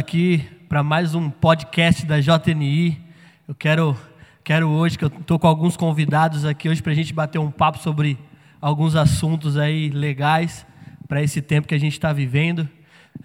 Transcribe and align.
Aqui 0.00 0.48
para 0.66 0.82
mais 0.82 1.14
um 1.14 1.28
podcast 1.28 2.06
da 2.06 2.18
JNI. 2.18 2.98
Eu 3.46 3.54
quero, 3.54 3.94
quero 4.42 4.66
hoje, 4.70 4.96
que 4.96 5.04
eu 5.04 5.08
estou 5.08 5.38
com 5.38 5.46
alguns 5.46 5.76
convidados 5.76 6.46
aqui 6.46 6.70
hoje 6.70 6.82
para 6.82 6.92
a 6.92 6.94
gente 6.94 7.12
bater 7.12 7.38
um 7.38 7.50
papo 7.50 7.78
sobre 7.80 8.18
alguns 8.62 8.96
assuntos 8.96 9.58
aí 9.58 9.90
legais 9.90 10.64
para 11.06 11.22
esse 11.22 11.42
tempo 11.42 11.68
que 11.68 11.74
a 11.74 11.78
gente 11.78 11.92
está 11.92 12.14
vivendo. 12.14 12.66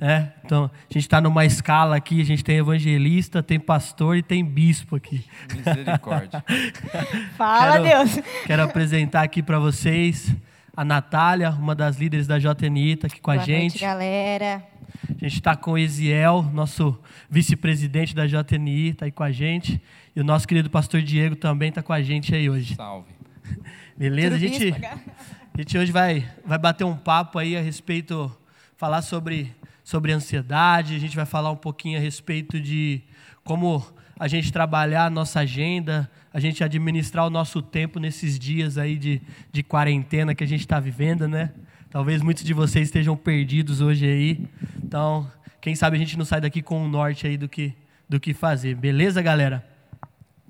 É, 0.01 0.27
então, 0.43 0.65
a 0.65 0.93
gente 0.93 1.03
está 1.03 1.21
numa 1.21 1.45
escala 1.45 1.95
aqui, 1.95 2.19
a 2.19 2.25
gente 2.25 2.43
tem 2.43 2.57
evangelista, 2.57 3.41
tem 3.41 3.57
pastor 3.57 4.17
e 4.17 4.21
tem 4.21 4.43
bispo 4.43 4.97
aqui. 4.97 5.25
Misericórdia. 5.55 6.43
Fala, 7.37 7.79
quero, 7.79 7.83
Deus. 7.85 8.25
Quero 8.45 8.63
apresentar 8.63 9.21
aqui 9.21 9.41
para 9.41 9.59
vocês 9.59 10.35
a 10.75 10.83
Natália, 10.83 11.51
uma 11.51 11.73
das 11.73 11.95
líderes 11.95 12.27
da 12.27 12.37
JNI, 12.37 12.91
está 12.91 13.07
aqui 13.07 13.21
com 13.21 13.31
Boa 13.31 13.41
a 13.41 13.45
gente. 13.45 13.75
Noite, 13.75 13.79
galera. 13.79 14.74
A 15.09 15.27
gente 15.27 15.35
está 15.35 15.55
com 15.55 15.71
o 15.71 15.77
Eziel, 15.77 16.43
nosso 16.53 16.97
vice-presidente 17.29 18.15
da 18.15 18.25
JNI, 18.25 18.89
está 18.89 19.05
aí 19.05 19.11
com 19.11 19.23
a 19.23 19.31
gente. 19.31 19.81
E 20.15 20.21
o 20.21 20.23
nosso 20.23 20.47
querido 20.47 20.69
pastor 20.69 21.01
Diego 21.01 21.35
também 21.35 21.69
está 21.69 21.81
com 21.81 21.93
a 21.93 22.01
gente 22.01 22.33
aí 22.33 22.49
hoje. 22.49 22.75
Salve. 22.75 23.09
Beleza? 23.97 24.35
A 24.35 24.39
gente, 24.39 24.73
a 24.73 25.57
gente 25.57 25.77
hoje 25.77 25.91
vai, 25.91 26.29
vai 26.45 26.57
bater 26.57 26.83
um 26.83 26.95
papo 26.95 27.39
aí 27.39 27.55
a 27.55 27.61
respeito, 27.61 28.35
falar 28.77 29.01
sobre, 29.01 29.55
sobre 29.83 30.11
ansiedade, 30.11 30.95
a 30.95 30.99
gente 30.99 31.15
vai 31.15 31.25
falar 31.25 31.51
um 31.51 31.57
pouquinho 31.57 31.97
a 31.97 32.01
respeito 32.01 32.59
de 32.59 33.01
como 33.43 33.85
a 34.19 34.27
gente 34.27 34.51
trabalhar 34.51 35.05
a 35.05 35.09
nossa 35.09 35.41
agenda, 35.41 36.09
a 36.33 36.39
gente 36.39 36.63
administrar 36.63 37.25
o 37.25 37.29
nosso 37.29 37.61
tempo 37.61 37.99
nesses 37.99 38.39
dias 38.39 38.77
aí 38.77 38.97
de, 38.97 39.21
de 39.51 39.63
quarentena 39.63 40.33
que 40.33 40.43
a 40.43 40.47
gente 40.47 40.61
está 40.61 40.79
vivendo, 40.79 41.27
né? 41.27 41.51
Talvez 41.95 42.21
muitos 42.21 42.43
de 42.43 42.53
vocês 42.53 42.89
estejam 42.89 43.15
perdidos 43.15 43.79
hoje 43.79 44.05
aí. 44.05 44.49
Então, 44.83 45.31
quem 45.61 45.75
sabe 45.75 45.95
a 45.95 45.97
gente 45.97 46.17
não 46.17 46.25
sai 46.25 46.41
daqui 46.41 46.61
com 46.61 46.81
o 46.81 46.83
um 46.83 46.89
norte 46.89 47.25
aí 47.25 47.37
do 47.37 47.47
que, 47.47 47.73
do 48.09 48.19
que 48.19 48.33
fazer. 48.33 48.75
Beleza, 48.75 49.21
galera? 49.21 49.65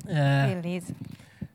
É, 0.08 0.56
Beleza. 0.56 0.96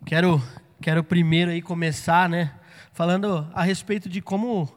Quero, 0.06 0.40
quero 0.80 1.02
primeiro 1.02 1.50
aí 1.50 1.60
começar, 1.60 2.28
né, 2.28 2.54
falando 2.92 3.44
a 3.52 3.64
respeito 3.64 4.08
de 4.08 4.20
como, 4.20 4.72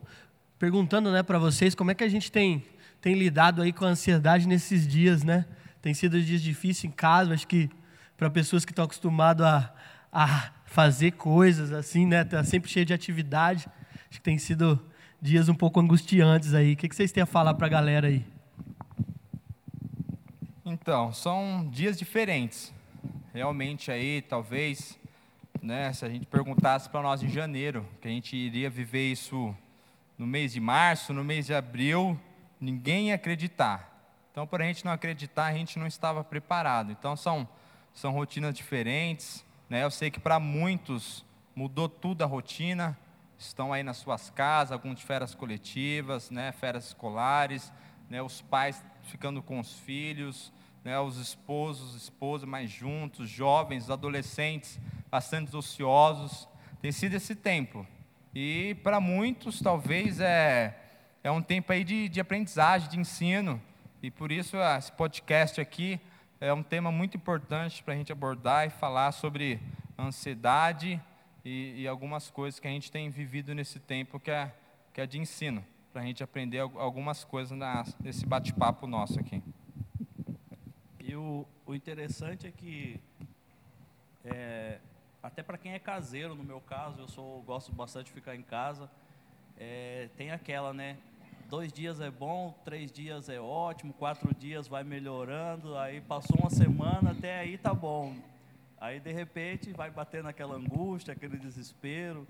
perguntando, 0.57 1.11
né, 1.11 1.21
para 1.21 1.37
vocês 1.37 1.75
como 1.75 1.91
é 1.91 1.93
que 1.93 2.03
a 2.03 2.09
gente 2.09 2.31
tem, 2.31 2.65
tem 2.99 3.13
lidado 3.13 3.61
aí 3.61 3.71
com 3.71 3.85
a 3.85 3.89
ansiedade 3.89 4.47
nesses 4.47 4.87
dias, 4.87 5.21
né? 5.21 5.45
Tem 5.79 5.93
sido 5.93 6.19
dias 6.19 6.41
difíceis 6.41 6.85
em 6.85 6.89
casa, 6.89 7.35
acho 7.35 7.47
que 7.47 7.69
para 8.17 8.31
pessoas 8.31 8.65
que 8.65 8.71
estão 8.71 8.85
acostumadas 8.85 9.45
a, 9.45 9.75
a 10.11 10.51
fazer 10.65 11.11
coisas 11.11 11.71
assim, 11.71 12.07
né, 12.07 12.23
tá 12.23 12.43
sempre 12.43 12.67
cheio 12.71 12.83
de 12.83 12.95
atividade, 12.95 13.67
acho 14.09 14.19
que 14.19 14.21
tem 14.21 14.39
sido 14.39 14.83
dias 15.23 15.47
um 15.47 15.55
pouco 15.55 15.79
angustiantes 15.79 16.53
aí. 16.53 16.73
O 16.73 16.75
que, 16.75 16.93
vocês 16.93 17.09
têm 17.13 17.23
a 17.23 17.25
falar 17.25 17.53
para 17.53 17.65
a 17.65 17.69
galera 17.69 18.09
aí? 18.09 18.25
Então, 20.65 21.13
são 21.13 21.65
dias 21.71 21.97
diferentes. 21.97 22.73
Realmente 23.33 23.89
aí, 23.89 24.21
talvez, 24.21 24.99
né, 25.61 25.93
se 25.93 26.03
a 26.03 26.09
gente 26.09 26.25
perguntasse 26.25 26.89
para 26.89 27.01
nós 27.01 27.23
em 27.23 27.29
janeiro, 27.29 27.87
que 28.01 28.07
a 28.09 28.11
gente 28.11 28.35
iria 28.35 28.69
viver 28.69 29.13
isso 29.13 29.55
no 30.17 30.27
mês 30.27 30.51
de 30.51 30.59
março, 30.59 31.13
no 31.13 31.23
mês 31.23 31.45
de 31.45 31.53
abril, 31.53 32.19
ninguém 32.59 33.07
ia 33.07 33.15
acreditar. 33.15 34.05
Então, 34.29 34.45
para 34.45 34.65
a 34.65 34.67
gente 34.67 34.83
não 34.83 34.91
acreditar, 34.91 35.45
a 35.45 35.53
gente 35.53 35.79
não 35.79 35.87
estava 35.87 36.21
preparado. 36.21 36.91
Então, 36.91 37.15
são, 37.15 37.47
são 37.93 38.11
rotinas 38.11 38.53
diferentes. 38.53 39.45
Né? 39.69 39.85
Eu 39.85 39.89
sei 39.89 40.11
que 40.11 40.19
para 40.19 40.37
muitos 40.37 41.23
mudou 41.55 41.87
tudo 41.87 42.23
a 42.23 42.27
rotina, 42.27 42.97
estão 43.45 43.73
aí 43.73 43.83
nas 43.83 43.97
suas 43.97 44.29
casas, 44.29 44.71
alguns 44.71 44.99
de 44.99 45.05
férias 45.05 45.35
coletivas, 45.35 46.29
né? 46.29 46.51
férias 46.51 46.87
escolares, 46.87 47.71
né? 48.09 48.21
os 48.21 48.41
pais 48.41 48.83
ficando 49.03 49.41
com 49.41 49.59
os 49.59 49.79
filhos, 49.79 50.51
né? 50.83 50.99
os 50.99 51.17
esposos, 51.17 51.95
esposas 51.95 52.47
mais 52.47 52.69
juntos, 52.69 53.29
jovens, 53.29 53.89
adolescentes, 53.89 54.79
bastante 55.09 55.55
ociosos. 55.55 56.47
Tem 56.81 56.91
sido 56.91 57.15
esse 57.15 57.35
tempo. 57.35 57.85
E 58.35 58.75
para 58.83 58.99
muitos, 58.99 59.61
talvez, 59.61 60.19
é, 60.19 60.75
é 61.23 61.31
um 61.31 61.41
tempo 61.41 61.71
aí 61.71 61.83
de, 61.83 62.09
de 62.09 62.19
aprendizagem, 62.19 62.89
de 62.89 62.99
ensino. 62.99 63.61
E 64.01 64.09
por 64.09 64.31
isso, 64.31 64.57
esse 64.57 64.91
podcast 64.91 65.61
aqui 65.61 65.99
é 66.41 66.51
um 66.53 66.63
tema 66.63 66.91
muito 66.91 67.15
importante 67.15 67.81
para 67.83 67.93
a 67.93 67.97
gente 67.97 68.11
abordar 68.11 68.67
e 68.67 68.69
falar 68.69 69.11
sobre 69.11 69.61
ansiedade 69.97 71.01
e, 71.43 71.81
e, 71.81 71.87
algumas 71.87 72.29
coisas 72.29 72.59
que 72.59 72.67
a 72.67 72.71
gente 72.71 72.91
tem 72.91 73.09
vivido 73.09 73.53
nesse 73.53 73.79
tempo 73.79 74.19
que 74.19 74.31
é, 74.31 74.53
que 74.93 75.01
é 75.01 75.05
de 75.05 75.19
ensino, 75.19 75.63
para 75.91 76.01
a 76.01 76.05
gente 76.05 76.23
aprender 76.23 76.59
algumas 76.59 77.23
coisas 77.23 77.57
na, 77.57 77.83
nesse 77.99 78.25
bate-papo 78.25 78.87
nosso 78.87 79.19
aqui. 79.19 79.43
E 80.99 81.15
o, 81.15 81.45
o 81.65 81.75
interessante 81.75 82.47
é 82.47 82.51
que, 82.51 82.99
é, 84.23 84.79
até 85.21 85.43
para 85.43 85.57
quem 85.57 85.73
é 85.73 85.79
caseiro, 85.79 86.33
no 86.33 86.43
meu 86.43 86.61
caso, 86.61 86.99
eu 86.99 87.07
sou, 87.07 87.41
gosto 87.41 87.71
bastante 87.73 88.05
de 88.05 88.13
ficar 88.13 88.35
em 88.35 88.41
casa, 88.41 88.89
é, 89.57 90.09
tem 90.15 90.31
aquela, 90.31 90.73
né? 90.73 90.97
dois 91.53 91.71
dias 91.71 91.99
é 91.99 92.09
bom, 92.09 92.51
três 92.65 92.91
dias 92.91 93.29
é 93.29 93.39
ótimo, 93.39 93.93
quatro 93.93 94.33
dias 94.33 94.67
vai 94.67 94.83
melhorando, 94.83 95.77
aí 95.77 96.01
passou 96.01 96.35
uma 96.39 96.49
semana, 96.49 97.11
até 97.11 97.39
aí 97.39 97.59
tá 97.59 97.73
bom. 97.73 98.15
Aí 98.83 98.99
de 98.99 99.13
repente 99.13 99.71
vai 99.71 99.89
batendo 99.89 100.27
aquela 100.27 100.55
angústia, 100.57 101.13
aquele 101.13 101.37
desespero. 101.37 102.27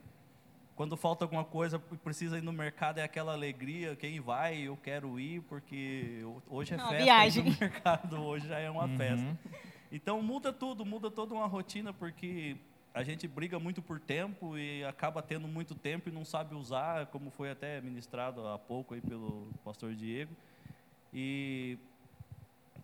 Quando 0.75 0.95
falta 0.95 1.25
alguma 1.25 1.43
coisa, 1.43 1.79
precisa 1.79 2.37
ir 2.37 2.43
no 2.43 2.53
mercado, 2.53 2.99
é 2.99 3.03
aquela 3.03 3.33
alegria, 3.33 3.95
quem 3.95 4.19
vai, 4.19 4.59
eu 4.59 4.77
quero 4.77 5.19
ir, 5.19 5.41
porque 5.49 6.23
hoje 6.47 6.75
é 6.75 6.77
Não, 6.77 6.89
festa 6.89 7.03
viagem. 7.03 7.43
no 7.45 7.57
mercado, 7.59 8.21
hoje 8.21 8.47
já 8.47 8.59
é 8.59 8.69
uma 8.69 8.85
Uhum. 8.85 8.97
festa. 8.97 9.39
Então 9.91 10.21
muda 10.21 10.53
tudo, 10.53 10.85
muda 10.85 11.09
toda 11.09 11.33
uma 11.33 11.47
rotina, 11.47 11.91
porque 11.91 12.55
a 12.93 13.01
gente 13.01 13.27
briga 13.27 13.57
muito 13.57 13.81
por 13.81 13.99
tempo 13.99 14.55
e 14.55 14.83
acaba 14.85 15.23
tendo 15.23 15.47
muito 15.47 15.73
tempo 15.73 16.07
e 16.07 16.11
não 16.11 16.23
sabe 16.23 16.53
usar, 16.53 17.07
como 17.07 17.31
foi 17.31 17.49
até 17.49 17.81
ministrado 17.81 18.47
há 18.47 18.59
pouco 18.59 18.93
aí 18.93 19.01
pelo 19.01 19.47
pastor 19.65 19.95
Diego. 19.95 20.31
E 21.11 21.79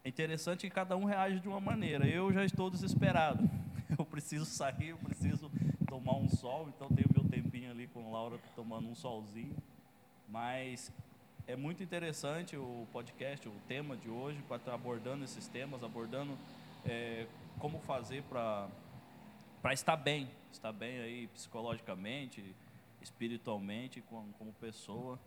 é 0.03 0.09
interessante 0.09 0.61
que 0.67 0.73
cada 0.73 0.97
um 0.97 1.05
reage 1.05 1.39
de 1.39 1.47
uma 1.47 1.59
maneira. 1.61 2.07
Eu 2.07 2.33
já 2.33 2.43
estou 2.43 2.67
desesperado. 2.71 3.47
Eu 3.97 4.05
preciso 4.05 4.45
sair, 4.45 4.89
eu 4.89 4.97
preciso 4.97 5.51
tomar 5.87 6.15
um 6.15 6.29
sol, 6.29 6.69
então 6.69 6.87
tenho 6.89 7.09
meu 7.11 7.27
tempinho 7.27 7.71
ali 7.71 7.87
com 7.87 8.11
Laura 8.11 8.37
tomando 8.55 8.87
um 8.87 8.93
solzinho. 8.93 9.55
Mas 10.27 10.91
é 11.47 11.55
muito 11.55 11.81
interessante 11.81 12.55
o 12.55 12.85
podcast, 12.93 13.47
o 13.47 13.53
tema 13.67 13.97
de 13.97 14.07
hoje, 14.07 14.39
para 14.47 14.57
estar 14.57 14.75
abordando 14.75 15.23
esses 15.23 15.47
temas, 15.47 15.83
abordando 15.83 16.37
é, 16.85 17.25
como 17.57 17.79
fazer 17.79 18.21
para 18.23 18.67
para 19.61 19.73
estar 19.73 19.97
bem, 19.97 20.29
estar 20.53 20.71
bem 20.71 20.99
aí 20.99 21.27
psicologicamente, 21.27 22.55
espiritualmente, 23.01 23.99
como, 24.01 24.31
como 24.33 24.53
pessoa 24.53 25.19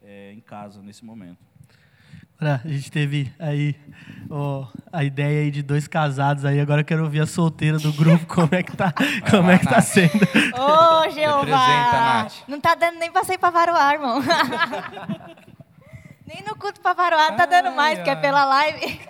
é, 0.00 0.32
em 0.32 0.40
casa 0.40 0.80
nesse 0.80 1.04
momento. 1.04 1.44
A 2.40 2.66
gente 2.68 2.90
teve 2.90 3.32
aí 3.38 3.74
ó, 4.30 4.66
a 4.92 5.04
ideia 5.04 5.42
aí 5.42 5.50
de 5.50 5.62
dois 5.62 5.86
casados 5.86 6.44
aí, 6.44 6.60
agora 6.60 6.80
eu 6.80 6.84
quero 6.84 7.02
ouvir 7.04 7.20
a 7.20 7.26
solteira 7.26 7.78
do 7.78 7.92
grupo, 7.92 8.24
como 8.32 8.54
é 8.54 8.62
que 8.62 8.74
tá, 8.76 8.92
como 9.30 9.48
lá, 9.48 9.54
é 9.54 9.58
que 9.58 9.66
tá 9.66 9.80
sendo. 9.82 10.12
Ô, 10.58 11.10
Jeová! 11.10 12.22
Nath. 12.22 12.32
Não 12.48 12.60
tá 12.60 12.74
dando 12.74 12.98
nem 12.98 13.10
pra 13.10 13.24
sair 13.24 13.38
pra 13.38 13.50
varoar, 13.50 13.94
irmão. 13.94 14.20
nem 16.26 16.42
no 16.46 16.56
culto 16.56 16.80
pra 16.80 16.92
varoar 16.94 17.36
tá 17.36 17.44
dando 17.46 17.68
Ai, 17.68 17.74
mais, 17.76 17.98
porque 17.98 18.10
é 18.10 18.14
ai. 18.14 18.20
pela 18.20 18.44
live. 18.44 19.00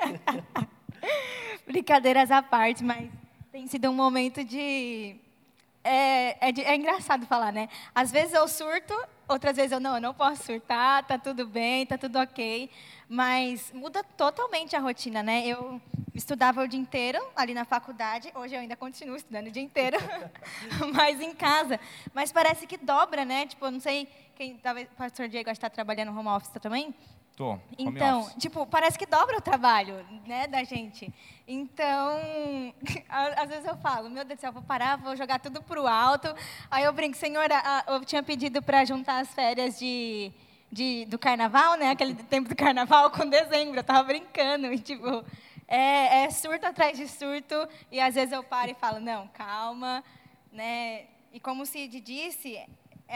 Brincadeiras 1.67 2.31
à 2.31 2.43
parte, 2.43 2.83
mas 2.83 3.09
tem 3.53 3.67
sido 3.67 3.91
um 3.91 3.94
momento 3.94 4.43
de... 4.43 5.17
É, 5.83 6.49
é, 6.49 6.53
de- 6.53 6.62
é 6.62 6.76
engraçado 6.76 7.26
falar, 7.26 7.53
né? 7.53 7.69
Às 7.94 8.11
vezes 8.11 8.35
eu 8.35 8.47
surto, 8.49 8.94
outras 9.31 9.56
vezes 9.56 9.73
eu 9.73 9.81
não, 9.81 9.94
eu 9.94 10.00
não 10.00 10.12
posso 10.12 10.43
surtar, 10.43 11.06
tá 11.06 11.17
tudo 11.17 11.47
bem, 11.47 11.87
tá 11.87 11.97
tudo 11.97 12.19
ok. 12.19 12.69
Mas 13.09 13.73
muda 13.73 14.03
totalmente 14.03 14.75
a 14.77 14.81
rotina, 14.81 15.23
né? 15.23 15.47
Eu 15.47 15.81
estudava 16.15 16.62
o 16.62 16.69
dia 16.69 16.79
inteiro 16.79 17.19
ali 17.35 17.55
na 17.55 17.65
faculdade, 17.65 18.31
hoje 18.35 18.55
eu 18.55 18.61
ainda 18.61 18.77
continuo 18.77 19.17
estudando 19.17 19.47
o 19.47 19.50
dia 19.50 19.62
inteiro, 19.62 19.97
mas 20.93 21.21
em 21.21 21.35
casa. 21.35 21.79
Mas 22.12 22.32
parece 22.32 22.67
que 22.67 22.77
dobra, 22.77 23.25
né? 23.25 23.47
Tipo, 23.47 23.71
não 23.71 23.81
sei, 23.81 24.09
quem, 24.35 24.56
talvez 24.56 24.88
o 24.88 24.97
pastor 24.97 25.29
Diego 25.29 25.50
está 25.50 25.71
trabalhando 25.71 26.12
no 26.12 26.19
home 26.19 26.29
office 26.29 26.50
também. 26.61 26.94
Tô, 27.41 27.59
Então, 27.79 28.21
office. 28.21 28.35
tipo, 28.39 28.67
parece 28.67 28.99
que 28.99 29.07
dobra 29.07 29.39
o 29.39 29.41
trabalho, 29.41 30.05
né, 30.27 30.47
da 30.47 30.63
gente. 30.63 31.11
Então, 31.49 32.21
às 33.09 33.49
vezes 33.49 33.65
eu 33.65 33.79
falo, 33.79 34.11
meu 34.11 34.27
Deus 34.27 34.37
do 34.39 34.41
céu, 34.43 34.53
vou 34.53 34.61
parar, 34.63 34.97
vou 34.99 35.17
jogar 35.17 35.39
tudo 35.41 35.63
pro 35.63 35.87
alto. 35.87 36.29
Aí 36.71 36.85
eu 36.85 36.93
brinco, 36.93 37.17
senhora, 37.17 37.55
eu 37.89 38.05
tinha 38.05 38.23
pedido 38.23 38.61
para 38.61 38.85
juntar 38.85 39.21
as 39.21 39.33
férias 39.33 39.79
de, 39.79 40.31
de- 40.71 41.07
do 41.07 41.19
carnaval, 41.19 41.79
né, 41.79 41.89
aquele 41.89 42.13
tempo 42.15 42.47
do 42.51 42.55
carnaval 42.55 43.11
com 43.11 43.27
dezembro, 43.27 43.79
eu 43.79 43.85
tava 43.85 44.03
brincando, 44.03 44.71
e 44.71 44.79
tipo, 44.79 45.25
é, 45.67 46.25
é 46.25 46.31
surto 46.31 46.67
atrás 46.67 46.99
de 46.99 47.09
surto, 47.09 47.55
e 47.91 47.99
às 47.99 48.17
vezes 48.17 48.33
eu 48.33 48.43
paro 48.45 48.71
e 48.71 48.75
falo, 48.75 49.01
não, 49.01 49.27
calma, 49.29 50.05
né, 50.53 51.05
e 51.33 51.41
como 51.41 51.63
o 51.63 51.67
Cid 51.67 52.01
disse, 52.03 52.61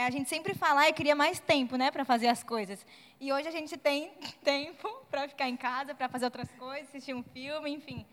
a 0.02 0.10
gente 0.10 0.28
sempre 0.28 0.54
fala, 0.54 0.88
eu 0.88 0.94
queria 0.94 1.14
mais 1.14 1.38
tempo, 1.38 1.76
né, 1.76 1.90
para 1.90 2.04
fazer 2.04 2.28
as 2.28 2.42
coisas. 2.42 2.84
E 3.20 3.32
hoje 3.32 3.48
a 3.48 3.50
gente 3.50 3.76
tem 3.76 4.10
tempo 4.42 4.88
para 5.10 5.28
ficar 5.28 5.48
em 5.48 5.56
casa, 5.56 5.94
para 5.94 6.08
fazer 6.08 6.24
outras 6.24 6.50
coisas, 6.52 6.88
assistir 6.88 7.14
um 7.14 7.22
filme, 7.22 7.70
enfim. 7.70 8.04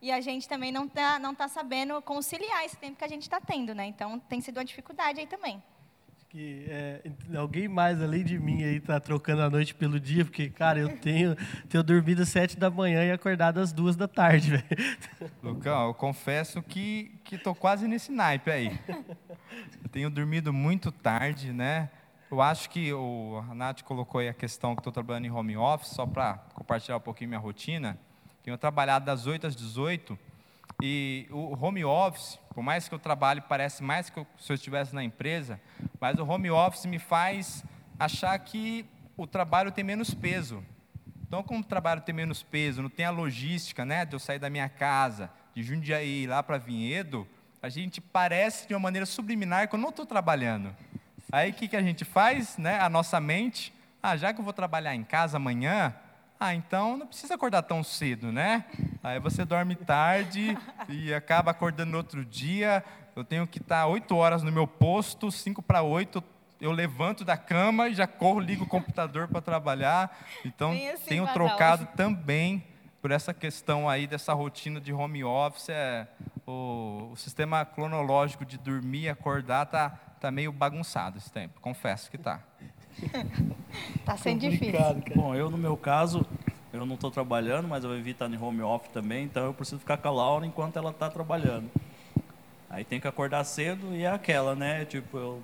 E 0.00 0.12
a 0.12 0.20
gente 0.20 0.48
também 0.48 0.70
não 0.70 0.84
está 0.84 1.18
não 1.18 1.34
tá 1.34 1.48
sabendo 1.48 2.00
conciliar 2.02 2.64
esse 2.64 2.76
tempo 2.76 2.96
que 2.96 3.04
a 3.04 3.08
gente 3.08 3.22
está 3.22 3.40
tendo, 3.40 3.74
né? 3.74 3.86
Então 3.86 4.18
tem 4.20 4.40
sido 4.40 4.58
uma 4.58 4.64
dificuldade 4.64 5.20
aí 5.20 5.26
também 5.26 5.62
que 6.28 6.66
é, 6.68 7.00
alguém 7.36 7.66
mais 7.68 8.02
além 8.02 8.22
de 8.22 8.38
mim 8.38 8.62
aí 8.62 8.80
tá 8.80 9.00
trocando 9.00 9.42
a 9.42 9.48
noite 9.48 9.74
pelo 9.74 9.98
dia, 9.98 10.24
porque, 10.24 10.50
cara, 10.50 10.78
eu 10.78 10.96
tenho, 10.98 11.34
tenho 11.68 11.82
dormido 11.82 12.22
às 12.22 12.28
sete 12.28 12.58
da 12.58 12.70
manhã 12.70 13.02
e 13.04 13.10
acordado 13.10 13.58
às 13.58 13.72
duas 13.72 13.96
da 13.96 14.06
tarde, 14.06 14.50
velho. 14.56 15.32
Lucão, 15.42 15.86
eu 15.86 15.94
confesso 15.94 16.62
que, 16.62 17.18
que 17.24 17.38
tô 17.38 17.54
quase 17.54 17.88
nesse 17.88 18.12
naipe 18.12 18.50
aí. 18.50 18.78
Eu 19.82 19.88
tenho 19.90 20.10
dormido 20.10 20.52
muito 20.52 20.92
tarde, 20.92 21.52
né? 21.52 21.88
Eu 22.30 22.42
acho 22.42 22.68
que 22.68 22.92
o 22.92 23.42
a 23.50 23.54
Nath 23.54 23.82
colocou 23.82 24.20
aí 24.20 24.28
a 24.28 24.34
questão 24.34 24.74
que 24.74 24.80
estou 24.80 24.92
trabalhando 24.92 25.24
em 25.24 25.30
home 25.30 25.56
office, 25.56 25.88
só 25.88 26.06
para 26.06 26.34
compartilhar 26.52 26.98
um 26.98 27.00
pouquinho 27.00 27.28
minha 27.30 27.40
rotina. 27.40 27.98
Tenho 28.42 28.58
trabalhado 28.58 29.06
das 29.06 29.26
8 29.26 29.46
às 29.46 29.56
18 29.56 30.18
e 30.80 31.26
o 31.30 31.56
home 31.60 31.84
office, 31.84 32.38
por 32.54 32.62
mais 32.62 32.88
que 32.88 32.94
eu 32.94 32.98
trabalhe, 32.98 33.40
parece 33.40 33.82
mais 33.82 34.08
que 34.08 34.18
eu, 34.18 34.26
se 34.38 34.52
eu 34.52 34.54
estivesse 34.54 34.94
na 34.94 35.02
empresa, 35.02 35.60
mas 36.00 36.18
o 36.18 36.24
home 36.24 36.50
office 36.50 36.86
me 36.86 37.00
faz 37.00 37.64
achar 37.98 38.38
que 38.38 38.86
o 39.16 39.26
trabalho 39.26 39.72
tem 39.72 39.82
menos 39.82 40.14
peso. 40.14 40.62
Então, 41.26 41.42
como 41.42 41.60
o 41.60 41.64
trabalho 41.64 42.00
tem 42.00 42.14
menos 42.14 42.42
peso, 42.42 42.80
não 42.80 42.88
tem 42.88 43.04
a 43.04 43.10
logística, 43.10 43.84
né, 43.84 44.04
de 44.04 44.14
eu 44.14 44.20
sair 44.20 44.38
da 44.38 44.48
minha 44.48 44.68
casa, 44.68 45.30
de 45.52 45.64
Jundiaí 45.64 46.26
lá 46.26 46.42
para 46.42 46.58
Vinhedo, 46.58 47.26
a 47.60 47.68
gente 47.68 48.00
parece 48.00 48.68
de 48.68 48.74
uma 48.74 48.80
maneira 48.80 49.04
subliminar 49.04 49.68
que 49.68 49.74
eu 49.74 49.80
não 49.80 49.88
estou 49.88 50.06
trabalhando. 50.06 50.74
Aí 51.32 51.50
o 51.50 51.54
que, 51.54 51.66
que 51.66 51.76
a 51.76 51.82
gente 51.82 52.04
faz, 52.04 52.56
né? 52.56 52.80
A 52.80 52.88
nossa 52.88 53.20
mente, 53.20 53.74
ah, 54.00 54.16
já 54.16 54.32
que 54.32 54.40
eu 54.40 54.44
vou 54.44 54.52
trabalhar 54.52 54.94
em 54.94 55.02
casa 55.02 55.36
amanhã, 55.38 55.92
ah, 56.38 56.54
então 56.54 56.96
não 56.96 57.06
precisa 57.06 57.34
acordar 57.34 57.62
tão 57.62 57.82
cedo, 57.82 58.30
né? 58.30 58.64
Aí 59.02 59.18
você 59.20 59.44
dorme 59.44 59.76
tarde 59.76 60.56
e 60.88 61.14
acaba 61.14 61.50
acordando 61.50 61.92
no 61.92 61.98
outro 61.98 62.24
dia. 62.24 62.84
Eu 63.14 63.24
tenho 63.24 63.46
que 63.46 63.58
estar 63.58 63.86
oito 63.86 64.16
horas 64.16 64.42
no 64.42 64.50
meu 64.50 64.66
posto, 64.66 65.30
cinco 65.30 65.62
para 65.62 65.82
oito 65.82 66.22
eu 66.60 66.72
levanto 66.72 67.24
da 67.24 67.36
cama 67.36 67.88
e 67.88 67.94
já 67.94 68.06
corro, 68.06 68.40
ligo 68.40 68.64
o 68.64 68.68
computador 68.68 69.28
para 69.28 69.40
trabalhar. 69.40 70.18
Então, 70.44 70.72
assim, 70.72 71.06
tenho 71.06 71.26
trocado 71.28 71.84
hoje. 71.84 71.92
também 71.96 72.64
por 73.00 73.10
essa 73.10 73.32
questão 73.32 73.88
aí 73.88 74.06
dessa 74.06 74.32
rotina 74.32 74.80
de 74.80 74.92
home 74.92 75.22
office. 75.22 75.68
É, 75.68 76.08
o, 76.46 77.10
o 77.12 77.16
sistema 77.16 77.64
cronológico 77.64 78.44
de 78.44 78.58
dormir 78.58 79.02
e 79.02 79.08
acordar 79.08 79.66
tá, 79.66 79.90
tá 80.20 80.30
meio 80.30 80.50
bagunçado 80.50 81.18
esse 81.18 81.30
tempo, 81.30 81.60
confesso 81.60 82.10
que 82.10 82.16
está. 82.16 82.40
Está 83.96 84.16
sendo 84.18 84.40
difícil. 84.40 84.72
Cara. 84.72 85.00
Bom, 85.14 85.34
eu 85.34 85.50
no 85.50 85.58
meu 85.58 85.76
caso, 85.76 86.26
eu 86.72 86.84
não 86.84 86.94
estou 86.94 87.10
trabalhando, 87.10 87.66
mas 87.66 87.84
eu 87.84 87.92
evito 87.94 88.24
estar 88.24 88.30
em 88.34 88.40
home 88.40 88.62
office 88.62 88.90
também, 88.92 89.24
então 89.24 89.44
eu 89.44 89.54
preciso 89.54 89.78
ficar 89.78 89.96
com 89.96 90.08
a 90.08 90.10
Laura 90.10 90.46
enquanto 90.46 90.76
ela 90.76 90.90
está 90.90 91.08
trabalhando. 91.08 91.70
Aí 92.70 92.84
tem 92.84 93.00
que 93.00 93.08
acordar 93.08 93.42
cedo 93.44 93.94
e 93.94 94.04
é 94.04 94.10
aquela, 94.10 94.54
né? 94.54 94.84
Tipo, 94.84 95.16
eu 95.16 95.42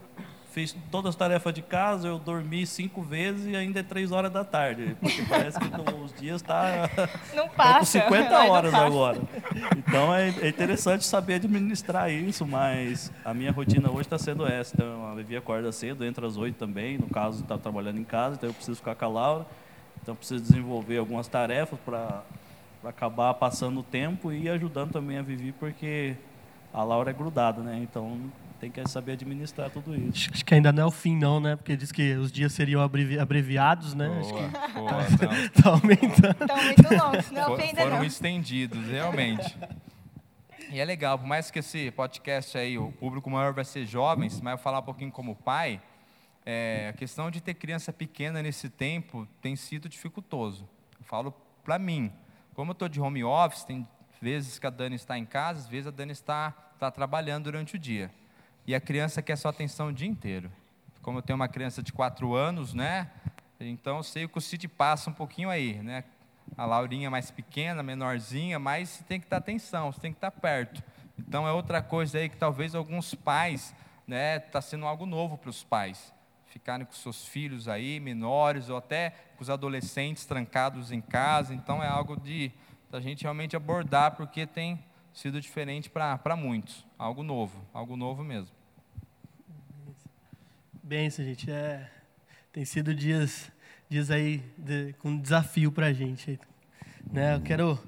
fiz 0.54 0.76
todas 0.88 1.10
as 1.10 1.16
tarefas 1.16 1.52
de 1.52 1.62
casa, 1.62 2.06
eu 2.06 2.16
dormi 2.16 2.64
cinco 2.64 3.02
vezes 3.02 3.46
e 3.46 3.56
ainda 3.56 3.80
é 3.80 3.82
três 3.82 4.12
horas 4.12 4.30
da 4.30 4.44
tarde. 4.44 4.96
Porque 5.00 5.22
parece 5.22 5.58
que 5.58 5.66
os 6.00 6.12
dias 6.12 6.40
tá, 6.42 6.88
não 7.34 7.48
passa, 7.48 7.78
com 7.78 7.84
50 7.86 8.44
horas 8.44 8.74
agora. 8.74 9.20
Então 9.76 10.14
é, 10.14 10.28
é, 10.28 10.48
interessante 10.48 11.04
saber 11.04 11.34
administrar 11.34 12.08
isso, 12.12 12.46
mas 12.46 13.10
a 13.24 13.34
minha 13.34 13.50
rotina 13.50 13.90
hoje 13.90 14.02
está 14.02 14.18
sendo 14.18 14.46
essa. 14.46 14.76
Então 14.76 15.08
a 15.08 15.14
Vivi 15.14 15.36
acorda 15.36 15.72
cedo, 15.72 16.04
entra 16.04 16.24
às 16.24 16.36
oito 16.36 16.56
também, 16.56 16.98
no 16.98 17.08
caso 17.08 17.42
está 17.42 17.58
trabalhando 17.58 17.98
em 17.98 18.04
casa, 18.04 18.36
então 18.36 18.48
eu 18.48 18.54
preciso 18.54 18.76
ficar 18.76 18.94
com 18.94 19.04
a 19.06 19.08
Laura. 19.08 19.46
Então 20.02 20.14
preciso 20.14 20.42
desenvolver 20.42 20.98
algumas 20.98 21.26
tarefas 21.28 21.78
para 21.84 22.22
acabar 22.84 23.34
passando 23.34 23.80
o 23.80 23.82
tempo 23.82 24.32
e 24.32 24.48
ajudando 24.48 24.92
também 24.92 25.18
a 25.18 25.22
Vivi, 25.22 25.52
porque 25.52 26.16
a 26.72 26.82
Laura 26.82 27.10
é 27.10 27.14
grudada, 27.14 27.62
né? 27.62 27.78
Então 27.82 28.18
tem 28.60 28.70
que 28.70 28.88
saber 28.88 29.12
administrar 29.12 29.70
tudo 29.70 29.94
isso. 29.94 30.30
Acho 30.32 30.44
que 30.44 30.54
ainda 30.54 30.72
não 30.72 30.84
é 30.84 30.86
o 30.86 30.90
fim, 30.90 31.16
não, 31.16 31.38
né? 31.38 31.56
Porque 31.56 31.76
diz 31.76 31.92
que 31.92 32.14
os 32.14 32.32
dias 32.32 32.52
seriam 32.52 32.80
abrevi 32.80 33.18
abreviados, 33.18 33.94
né? 33.94 34.08
Boa, 34.08 34.20
Acho 34.20 34.34
que 34.34 34.72
boa, 34.74 34.90
tá, 34.90 35.62
tá 35.62 35.70
aumentando. 35.70 36.36
Estão 36.40 36.64
muito 36.64 37.04
longos, 37.04 37.30
não 37.30 37.44
For, 37.46 37.60
ainda 37.60 37.82
Foram 37.82 37.96
não. 37.96 38.04
estendidos, 38.04 38.86
realmente. 38.88 39.56
E 40.70 40.80
é 40.80 40.84
legal, 40.84 41.18
por 41.18 41.26
mais 41.26 41.50
que 41.50 41.58
esse 41.58 41.90
podcast 41.92 42.56
aí, 42.56 42.78
o 42.78 42.90
público 42.92 43.30
maior 43.30 43.52
vai 43.52 43.64
ser 43.64 43.86
jovens, 43.86 44.40
mas 44.40 44.52
eu 44.52 44.58
falar 44.58 44.80
um 44.80 44.82
pouquinho 44.82 45.12
como 45.12 45.36
pai, 45.36 45.80
é, 46.44 46.88
a 46.88 46.92
questão 46.92 47.30
de 47.30 47.40
ter 47.40 47.54
criança 47.54 47.92
pequena 47.92 48.42
nesse 48.42 48.68
tempo 48.68 49.26
tem 49.40 49.56
sido 49.56 49.88
dificultoso. 49.88 50.68
Eu 50.98 51.04
falo 51.04 51.32
para 51.62 51.78
mim, 51.78 52.12
como 52.54 52.70
eu 52.70 52.74
estou 52.74 52.88
de 52.88 53.00
home 53.00 53.24
office, 53.24 53.64
tem 53.64 53.86
vezes 54.20 54.58
que 54.58 54.66
a 54.66 54.70
Dani 54.70 54.96
está 54.96 55.18
em 55.18 55.24
casa, 55.26 55.60
às 55.60 55.68
vezes 55.68 55.86
a 55.86 55.90
Dani 55.90 56.12
está, 56.12 56.54
está 56.74 56.90
trabalhando 56.90 57.44
durante 57.44 57.76
o 57.76 57.78
dia 57.78 58.10
e 58.66 58.74
a 58.74 58.80
criança 58.80 59.22
quer 59.22 59.36
sua 59.36 59.50
atenção 59.50 59.88
o 59.88 59.92
dia 59.92 60.08
inteiro. 60.08 60.50
Como 61.02 61.18
eu 61.18 61.22
tenho 61.22 61.36
uma 61.36 61.48
criança 61.48 61.82
de 61.82 61.92
quatro 61.92 62.34
anos, 62.34 62.72
né? 62.72 63.10
Então 63.60 63.98
eu 63.98 64.02
sei 64.02 64.26
que 64.26 64.38
o 64.38 64.40
Cid 64.40 64.66
passa 64.68 65.10
um 65.10 65.12
pouquinho 65.12 65.50
aí, 65.50 65.82
né? 65.82 66.04
A 66.56 66.64
Laurinha 66.64 67.10
mais 67.10 67.30
pequena, 67.30 67.82
menorzinha, 67.82 68.58
mas 68.58 69.04
tem 69.06 69.20
que 69.20 69.28
dar 69.28 69.38
atenção, 69.38 69.92
você 69.92 70.00
tem 70.00 70.12
que 70.12 70.16
estar 70.16 70.30
perto. 70.30 70.82
Então 71.18 71.46
é 71.46 71.52
outra 71.52 71.82
coisa 71.82 72.18
aí 72.18 72.28
que 72.28 72.36
talvez 72.36 72.74
alguns 72.74 73.14
pais, 73.14 73.74
né, 74.06 74.36
está 74.36 74.60
sendo 74.60 74.86
algo 74.86 75.06
novo 75.06 75.38
para 75.38 75.50
os 75.50 75.62
pais, 75.62 76.12
ficarem 76.54 76.86
com 76.86 76.92
seus 76.92 77.26
filhos 77.26 77.66
aí 77.66 77.98
menores 77.98 78.68
ou 78.68 78.76
até 78.76 79.10
com 79.36 79.42
os 79.42 79.50
adolescentes 79.50 80.24
trancados 80.24 80.92
em 80.92 81.00
casa. 81.00 81.52
Então 81.52 81.82
é 81.82 81.88
algo 81.88 82.16
de 82.16 82.52
da 82.88 83.00
gente 83.00 83.22
realmente 83.22 83.56
abordar 83.56 84.12
porque 84.12 84.46
tem 84.46 84.78
sido 85.12 85.40
diferente 85.40 85.90
para 85.90 86.36
muitos. 86.36 86.86
Algo 86.96 87.24
novo, 87.24 87.60
algo 87.74 87.96
novo 87.96 88.22
mesmo. 88.22 88.54
Benção, 90.80 91.24
gente. 91.24 91.50
É, 91.50 91.90
tem 92.52 92.64
sido 92.64 92.94
dias, 92.94 93.50
dias 93.88 94.12
aí 94.12 94.38
de, 94.56 94.92
com 95.00 95.18
desafio 95.18 95.72
para 95.72 95.86
a 95.86 95.92
gente. 95.92 96.38
Né? 97.10 97.34
Eu 97.34 97.40
quero, 97.40 97.82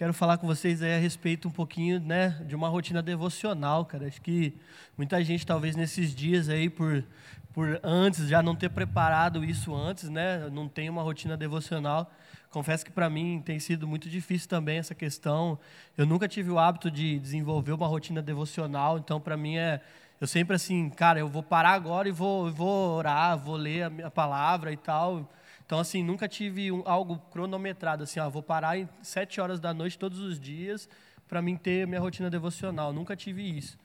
quero 0.00 0.14
falar 0.14 0.38
com 0.38 0.46
vocês 0.46 0.80
aí 0.80 0.94
a 0.94 0.98
respeito 0.98 1.46
um 1.46 1.50
pouquinho 1.50 2.00
né, 2.00 2.30
de 2.46 2.56
uma 2.56 2.70
rotina 2.70 3.02
devocional, 3.02 3.84
cara. 3.84 4.06
Acho 4.06 4.18
que 4.22 4.54
muita 4.96 5.22
gente, 5.22 5.44
talvez 5.44 5.76
nesses 5.76 6.14
dias 6.14 6.48
aí, 6.48 6.70
por, 6.70 7.04
por 7.52 7.78
antes, 7.82 8.26
já 8.26 8.42
não 8.42 8.56
ter 8.56 8.70
preparado 8.70 9.44
isso 9.44 9.74
antes, 9.74 10.08
né? 10.08 10.48
Não 10.50 10.66
tem 10.66 10.88
uma 10.88 11.02
rotina 11.02 11.36
devocional 11.36 12.10
confesso 12.48 12.84
que 12.84 12.90
para 12.90 13.08
mim 13.08 13.40
tem 13.44 13.60
sido 13.60 13.86
muito 13.86 14.08
difícil 14.08 14.48
também 14.48 14.78
essa 14.78 14.92
questão. 14.92 15.56
Eu 15.96 16.04
nunca 16.04 16.26
tive 16.26 16.50
o 16.50 16.58
hábito 16.58 16.90
de 16.90 17.16
desenvolver 17.20 17.70
uma 17.70 17.86
rotina 17.86 18.20
devocional, 18.20 18.98
então 18.98 19.20
para 19.20 19.36
mim 19.36 19.56
é 19.56 19.80
eu 20.20 20.26
sempre 20.26 20.56
assim, 20.56 20.90
cara, 20.90 21.20
eu 21.20 21.28
vou 21.28 21.42
parar 21.42 21.74
agora 21.74 22.08
e 22.08 22.12
vou, 22.12 22.50
vou 22.50 22.96
orar, 22.96 23.38
vou 23.38 23.54
ler 23.54 23.84
a 23.84 23.90
minha 23.90 24.10
palavra 24.10 24.72
e 24.72 24.76
tal. 24.76 25.30
Então 25.70 25.78
assim, 25.78 26.02
nunca 26.02 26.26
tive 26.26 26.72
um, 26.72 26.82
algo 26.84 27.16
cronometrado 27.30 28.02
assim, 28.02 28.18
ó, 28.18 28.28
vou 28.28 28.42
parar 28.42 28.76
em 28.76 28.88
sete 29.00 29.40
horas 29.40 29.60
da 29.60 29.72
noite 29.72 29.96
todos 29.96 30.18
os 30.18 30.40
dias 30.40 30.88
para 31.28 31.40
mim 31.40 31.56
ter 31.56 31.86
minha 31.86 32.00
rotina 32.00 32.28
devocional. 32.28 32.92
Nunca 32.92 33.14
tive 33.14 33.48
isso. 33.56 33.78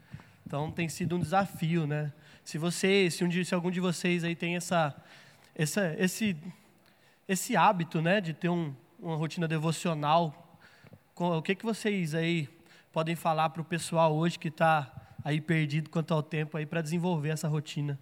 Então 0.47 0.71
tem 0.71 0.89
sido 0.89 1.15
um 1.15 1.19
desafio, 1.19 1.85
né? 1.85 2.11
Se 2.43 2.57
você, 2.57 3.07
se, 3.11 3.23
um 3.23 3.31
se 3.31 3.53
algum 3.53 3.69
de 3.69 3.79
vocês 3.79 4.23
aí 4.23 4.35
tem 4.35 4.55
essa, 4.55 4.95
essa 5.53 5.95
esse 5.99 6.35
esse 7.27 7.55
hábito, 7.55 8.01
né, 8.01 8.19
de 8.19 8.33
ter 8.33 8.49
um, 8.49 8.73
uma 8.99 9.15
rotina 9.15 9.47
devocional. 9.47 10.57
O 11.15 11.39
que, 11.43 11.53
que 11.53 11.63
vocês 11.63 12.15
aí 12.15 12.49
podem 12.91 13.15
falar 13.15 13.51
para 13.51 13.61
o 13.61 13.63
pessoal 13.63 14.11
hoje 14.15 14.39
que 14.39 14.47
está 14.47 14.91
aí 15.23 15.39
perdido 15.39 15.91
quanto 15.91 16.15
ao 16.15 16.23
tempo 16.23 16.57
aí 16.57 16.65
para 16.65 16.81
desenvolver 16.81 17.29
essa 17.29 17.47
rotina? 17.47 17.99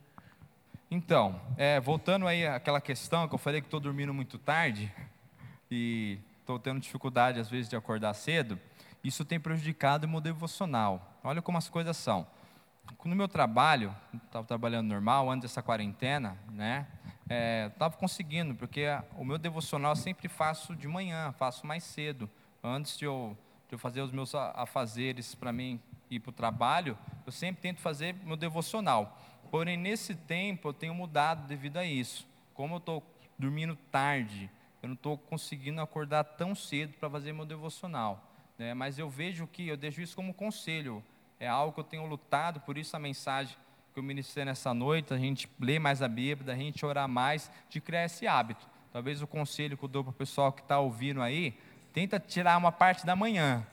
Então, 0.95 1.41
é, 1.57 1.79
voltando 1.79 2.27
aí 2.27 2.45
àquela 2.45 2.79
questão 2.79 3.27
que 3.27 3.33
eu 3.33 3.39
falei 3.39 3.61
que 3.61 3.65
estou 3.65 3.79
dormindo 3.79 4.13
muito 4.13 4.37
tarde 4.37 4.93
e 5.71 6.19
estou 6.39 6.59
tendo 6.59 6.79
dificuldade 6.79 7.39
às 7.39 7.49
vezes 7.49 7.67
de 7.67 7.75
acordar 7.75 8.13
cedo, 8.13 8.59
isso 9.03 9.25
tem 9.25 9.39
prejudicado 9.39 10.05
o 10.05 10.07
meu 10.07 10.21
devocional. 10.21 11.17
Olha 11.23 11.41
como 11.41 11.57
as 11.57 11.67
coisas 11.67 11.97
são. 11.97 12.27
No 13.03 13.15
meu 13.15 13.27
trabalho, 13.27 13.91
estava 14.23 14.45
trabalhando 14.45 14.87
normal 14.87 15.31
antes 15.31 15.49
dessa 15.49 15.63
quarentena, 15.63 16.37
né? 16.51 16.85
estava 17.73 17.95
é, 17.95 17.97
conseguindo, 17.97 18.53
porque 18.53 18.85
o 19.17 19.25
meu 19.25 19.39
devocional 19.39 19.93
eu 19.93 19.95
sempre 19.95 20.27
faço 20.27 20.75
de 20.75 20.87
manhã, 20.87 21.31
faço 21.31 21.65
mais 21.65 21.83
cedo. 21.83 22.29
Antes 22.63 22.99
de 22.99 23.05
eu, 23.05 23.35
de 23.67 23.73
eu 23.73 23.79
fazer 23.79 24.01
os 24.01 24.11
meus 24.11 24.35
afazeres 24.35 25.33
para 25.33 25.51
mim 25.51 25.81
ir 26.11 26.19
para 26.19 26.29
o 26.29 26.33
trabalho, 26.33 26.95
eu 27.25 27.31
sempre 27.31 27.63
tento 27.63 27.81
fazer 27.81 28.15
meu 28.23 28.37
devocional. 28.37 29.17
Porém, 29.53 29.77
nesse 29.77 30.15
tempo 30.15 30.69
eu 30.69 30.73
tenho 30.73 30.95
mudado 30.95 31.45
devido 31.45 31.77
a 31.77 31.85
isso. 31.85 32.27
Como 32.55 32.73
eu 32.73 32.77
estou 32.79 33.03
dormindo 33.37 33.75
tarde, 33.91 34.49
eu 34.81 34.87
não 34.87 34.95
estou 34.95 35.15
conseguindo 35.15 35.79
acordar 35.79 36.23
tão 36.23 36.55
cedo 36.55 36.93
para 36.99 37.07
fazer 37.07 37.33
meu 37.33 37.45
devocional. 37.45 38.33
Né? 38.57 38.73
Mas 38.73 38.97
eu 38.97 39.07
vejo 39.07 39.45
que, 39.45 39.67
eu 39.67 39.77
deixo 39.77 40.01
isso 40.01 40.15
como 40.15 40.33
conselho, 40.33 41.03
é 41.39 41.47
algo 41.47 41.71
que 41.71 41.79
eu 41.81 41.83
tenho 41.83 42.07
lutado, 42.07 42.61
por 42.61 42.79
isso 42.79 42.95
a 42.95 42.99
mensagem 42.99 43.55
que 43.93 43.99
eu 43.99 44.01
ministrei 44.01 44.43
nessa 44.43 44.73
noite, 44.73 45.13
a 45.13 45.19
gente 45.19 45.47
ler 45.59 45.77
mais 45.77 46.01
a 46.01 46.07
Bíblia, 46.07 46.55
a 46.55 46.57
gente 46.57 46.83
orar 46.83 47.07
mais, 47.07 47.51
de 47.69 47.79
criar 47.79 48.05
esse 48.05 48.25
hábito. 48.25 48.67
Talvez 48.91 49.21
o 49.21 49.27
conselho 49.27 49.77
que 49.77 49.85
eu 49.85 49.89
dou 49.89 50.03
para 50.03 50.09
o 50.09 50.15
pessoal 50.15 50.51
que 50.51 50.63
está 50.63 50.79
ouvindo 50.79 51.21
aí, 51.21 51.55
tenta 51.93 52.19
tirar 52.19 52.57
uma 52.57 52.71
parte 52.71 53.05
da 53.05 53.15
manhã, 53.15 53.63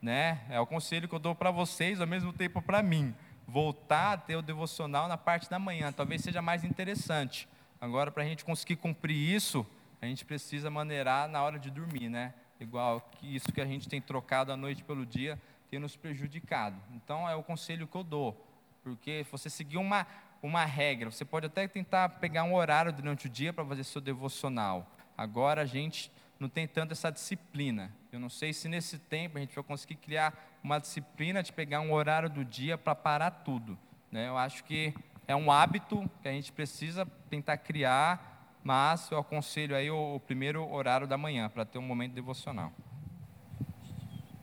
né? 0.00 0.42
É 0.48 0.60
o 0.60 0.66
conselho 0.66 1.08
que 1.08 1.14
eu 1.16 1.18
dou 1.18 1.34
para 1.34 1.50
vocês, 1.50 2.00
ao 2.00 2.06
mesmo 2.06 2.32
tempo 2.32 2.62
para 2.62 2.80
mim. 2.84 3.12
Voltar 3.46 4.12
a 4.12 4.16
ter 4.16 4.36
o 4.36 4.42
devocional 4.42 5.06
na 5.06 5.16
parte 5.16 5.48
da 5.48 5.58
manhã, 5.58 5.92
talvez 5.92 6.22
seja 6.22 6.40
mais 6.40 6.64
interessante. 6.64 7.48
Agora, 7.80 8.10
para 8.10 8.22
a 8.22 8.26
gente 8.26 8.44
conseguir 8.44 8.76
cumprir 8.76 9.16
isso, 9.16 9.66
a 10.00 10.06
gente 10.06 10.24
precisa 10.24 10.70
maneirar 10.70 11.28
na 11.28 11.42
hora 11.42 11.58
de 11.58 11.70
dormir, 11.70 12.08
né? 12.08 12.32
Igual 12.58 13.00
que 13.12 13.34
isso 13.34 13.52
que 13.52 13.60
a 13.60 13.66
gente 13.66 13.88
tem 13.88 14.00
trocado 14.00 14.52
a 14.52 14.56
noite 14.56 14.82
pelo 14.82 15.04
dia, 15.04 15.38
tem 15.70 15.78
nos 15.78 15.96
prejudicado. 15.96 16.76
Então, 16.94 17.28
é 17.28 17.34
o 17.34 17.42
conselho 17.42 17.86
que 17.86 17.96
eu 17.96 18.04
dou. 18.04 18.34
Porque 18.82 19.26
você 19.30 19.50
seguir 19.50 19.76
uma, 19.76 20.06
uma 20.42 20.64
regra, 20.64 21.10
você 21.10 21.24
pode 21.24 21.46
até 21.46 21.66
tentar 21.66 22.08
pegar 22.08 22.44
um 22.44 22.54
horário 22.54 22.92
durante 22.92 23.26
o 23.26 23.30
dia 23.30 23.52
para 23.52 23.64
fazer 23.64 23.84
seu 23.84 24.00
devocional. 24.00 24.86
Agora 25.16 25.62
a 25.62 25.66
gente 25.66 26.10
não 26.38 26.48
tem 26.48 26.66
tanto 26.66 26.92
essa 26.92 27.10
disciplina. 27.10 27.90
Eu 28.12 28.20
não 28.20 28.28
sei 28.28 28.52
se 28.52 28.68
nesse 28.68 28.98
tempo 28.98 29.38
a 29.38 29.40
gente 29.40 29.54
vai 29.54 29.64
conseguir 29.64 29.96
criar 29.96 30.34
uma 30.64 30.80
disciplina 30.80 31.42
de 31.42 31.52
pegar 31.52 31.82
um 31.82 31.92
horário 31.92 32.30
do 32.30 32.42
dia 32.42 32.78
para 32.78 32.94
parar 32.94 33.30
tudo. 33.30 33.78
Né? 34.10 34.26
Eu 34.26 34.38
acho 34.38 34.64
que 34.64 34.94
é 35.28 35.36
um 35.36 35.52
hábito 35.52 36.10
que 36.22 36.28
a 36.28 36.32
gente 36.32 36.50
precisa 36.50 37.06
tentar 37.28 37.58
criar, 37.58 38.58
mas 38.64 39.10
eu 39.10 39.18
aconselho 39.18 39.76
aí 39.76 39.90
o, 39.90 40.14
o 40.16 40.20
primeiro 40.20 40.66
horário 40.72 41.06
da 41.06 41.18
manhã 41.18 41.50
para 41.50 41.66
ter 41.66 41.78
um 41.78 41.82
momento 41.82 42.14
devocional. 42.14 42.72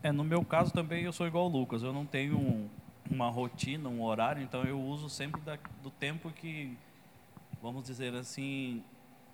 É, 0.04 0.12
no 0.12 0.24
meu 0.24 0.46
caso 0.46 0.72
também 0.72 1.04
eu 1.04 1.12
sou 1.12 1.26
igual 1.26 1.46
o 1.46 1.48
Lucas, 1.48 1.82
eu 1.82 1.92
não 1.92 2.06
tenho 2.06 2.38
um, 2.38 2.70
uma 3.10 3.30
rotina, 3.30 3.90
um 3.90 4.04
horário, 4.04 4.44
então 4.44 4.64
eu 4.64 4.80
uso 4.80 5.10
sempre 5.10 5.42
da, 5.42 5.58
do 5.82 5.90
tempo 5.90 6.32
que, 6.32 6.78
vamos 7.62 7.84
dizer 7.84 8.14
assim, 8.14 8.84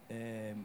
é, 0.10 0.56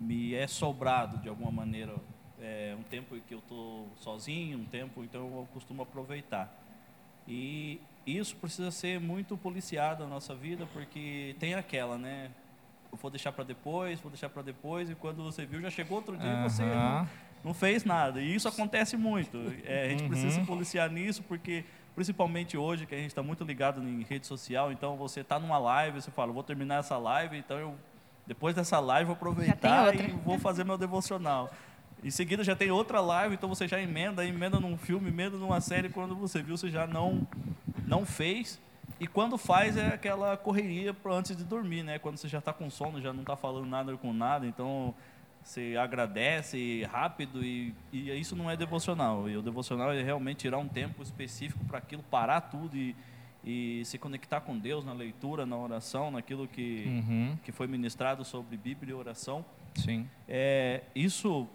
me 0.00 0.34
é 0.34 0.46
sobrado 0.46 1.18
de 1.18 1.28
alguma 1.28 1.50
maneira. 1.50 1.94
É, 2.40 2.76
um 2.78 2.82
tempo 2.84 3.16
que 3.26 3.34
eu 3.34 3.38
estou 3.38 3.88
sozinho, 3.96 4.58
um 4.58 4.64
tempo, 4.64 5.02
então 5.02 5.20
eu 5.22 5.48
costumo 5.52 5.82
aproveitar. 5.82 6.52
E 7.26 7.80
isso 8.06 8.36
precisa 8.36 8.70
ser 8.70 9.00
muito 9.00 9.36
policiado 9.36 10.04
na 10.04 10.10
nossa 10.10 10.34
vida, 10.34 10.66
porque 10.72 11.34
tem 11.38 11.54
aquela, 11.54 11.98
né? 11.98 12.30
Eu 12.90 12.96
vou 12.96 13.10
deixar 13.10 13.32
para 13.32 13.44
depois, 13.44 14.00
vou 14.00 14.10
deixar 14.10 14.30
para 14.30 14.42
depois, 14.42 14.88
e 14.88 14.94
quando 14.94 15.22
você 15.22 15.44
viu, 15.44 15.60
já 15.60 15.68
chegou 15.68 15.98
outro 15.98 16.16
dia 16.16 16.30
e 16.30 16.42
você 16.42 16.62
não, 16.64 17.08
não, 17.44 17.54
fez 17.54 17.84
nada. 17.84 18.20
E 18.20 18.34
isso 18.34 18.48
acontece 18.48 18.96
muito. 18.96 19.36
É, 19.64 19.84
a 19.84 19.88
gente 19.90 20.04
uhum. 20.04 20.08
precisa 20.08 20.30
se 20.30 20.46
policiar 20.46 20.90
nisso, 20.90 21.22
porque 21.24 21.64
principalmente 21.94 22.56
hoje 22.56 22.86
que 22.86 22.94
a 22.94 22.98
gente 22.98 23.08
está 23.08 23.22
muito 23.22 23.44
ligado 23.44 23.82
em 23.82 24.02
rede 24.04 24.26
social, 24.26 24.72
então 24.72 24.96
você 24.96 25.20
está 25.20 25.38
numa 25.38 25.58
live, 25.58 26.00
você 26.00 26.10
fala, 26.10 26.32
vou 26.32 26.42
terminar 26.42 26.76
essa 26.76 26.96
live, 26.96 27.36
então 27.36 27.58
eu 27.58 27.74
depois 28.26 28.54
dessa 28.54 28.78
live 28.78 29.06
vou 29.06 29.14
aproveitar 29.16 29.94
e 29.94 30.12
vou 30.12 30.38
fazer 30.38 30.62
meu 30.62 30.76
devocional. 30.78 31.50
Em 32.02 32.10
seguida 32.10 32.44
já 32.44 32.54
tem 32.54 32.70
outra 32.70 33.00
live, 33.00 33.34
então 33.34 33.48
você 33.48 33.66
já 33.66 33.80
emenda, 33.80 34.24
emenda 34.24 34.60
num 34.60 34.76
filme, 34.76 35.08
emenda 35.08 35.36
numa 35.36 35.60
série, 35.60 35.88
quando 35.88 36.14
você 36.14 36.42
viu, 36.42 36.56
você 36.56 36.70
já 36.70 36.86
não 36.86 37.26
não 37.86 38.04
fez. 38.04 38.60
E 39.00 39.06
quando 39.06 39.38
faz 39.38 39.76
é 39.76 39.88
aquela 39.88 40.36
correria 40.36 40.94
antes 41.06 41.36
de 41.36 41.44
dormir, 41.44 41.82
né? 41.82 41.98
Quando 41.98 42.16
você 42.16 42.28
já 42.28 42.38
está 42.38 42.52
com 42.52 42.68
sono, 42.68 43.00
já 43.00 43.12
não 43.12 43.20
está 43.20 43.36
falando 43.36 43.66
nada 43.66 43.96
com 43.96 44.12
nada, 44.12 44.46
então 44.46 44.94
você 45.42 45.76
agradece 45.80 46.82
rápido 46.84 47.44
e, 47.44 47.74
e 47.92 48.10
isso 48.18 48.36
não 48.36 48.50
é 48.50 48.56
devocional. 48.56 49.28
E 49.28 49.36
o 49.36 49.42
devocional 49.42 49.92
é 49.92 50.02
realmente 50.02 50.38
tirar 50.38 50.58
um 50.58 50.68
tempo 50.68 51.02
específico 51.02 51.64
para 51.64 51.78
aquilo, 51.78 52.02
parar 52.02 52.40
tudo 52.42 52.76
e, 52.76 52.94
e 53.44 53.82
se 53.84 53.98
conectar 53.98 54.40
com 54.40 54.58
Deus 54.58 54.84
na 54.84 54.92
leitura, 54.92 55.46
na 55.46 55.56
oração, 55.56 56.10
naquilo 56.10 56.46
que, 56.48 56.84
uhum. 56.86 57.38
que 57.44 57.52
foi 57.52 57.66
ministrado 57.66 58.24
sobre 58.24 58.56
Bíblia 58.56 58.90
e 58.90 58.94
oração. 58.94 59.44
Sim. 59.74 60.08
É, 60.28 60.82
isso 60.94 61.48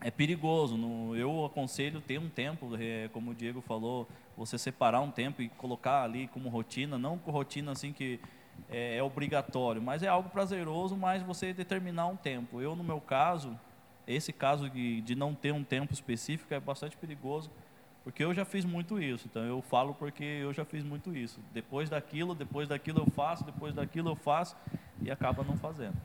é 0.00 0.10
perigoso. 0.10 0.76
No, 0.76 1.16
eu 1.16 1.44
aconselho 1.44 2.00
ter 2.00 2.18
um 2.18 2.28
tempo, 2.28 2.70
é, 2.78 3.08
como 3.12 3.30
o 3.30 3.34
Diego 3.34 3.60
falou, 3.60 4.08
você 4.36 4.58
separar 4.58 5.00
um 5.00 5.10
tempo 5.10 5.42
e 5.42 5.48
colocar 5.48 6.02
ali 6.02 6.28
como 6.28 6.48
rotina, 6.48 6.98
não 6.98 7.18
com 7.18 7.30
rotina 7.30 7.72
assim 7.72 7.92
que 7.92 8.20
é, 8.70 8.96
é, 8.96 9.02
obrigatório, 9.02 9.80
mas 9.80 10.02
é 10.02 10.08
algo 10.08 10.28
prazeroso, 10.28 10.96
mas 10.96 11.22
você 11.22 11.52
determinar 11.52 12.06
um 12.06 12.16
tempo. 12.16 12.60
Eu, 12.60 12.74
no 12.74 12.84
meu 12.84 13.00
caso, 13.00 13.58
esse 14.06 14.32
caso 14.32 14.68
de, 14.68 15.00
de 15.00 15.14
não 15.14 15.34
ter 15.34 15.52
um 15.52 15.64
tempo 15.64 15.92
específico 15.92 16.52
é 16.52 16.60
bastante 16.60 16.96
perigoso, 16.96 17.50
porque 18.04 18.22
eu 18.22 18.32
já 18.32 18.44
fiz 18.44 18.64
muito 18.64 19.00
isso. 19.00 19.26
Então, 19.28 19.42
eu 19.42 19.60
falo 19.62 19.94
porque 19.94 20.22
eu 20.22 20.52
já 20.52 20.64
fiz 20.64 20.84
muito 20.84 21.16
isso. 21.16 21.40
Depois 21.52 21.90
daquilo, 21.90 22.34
depois 22.34 22.68
daquilo 22.68 23.00
eu 23.00 23.06
faço, 23.10 23.44
depois 23.44 23.74
daquilo 23.74 24.10
eu 24.10 24.16
faço, 24.16 24.56
e 25.02 25.10
acaba 25.10 25.42
não 25.42 25.56
fazendo. 25.56 25.96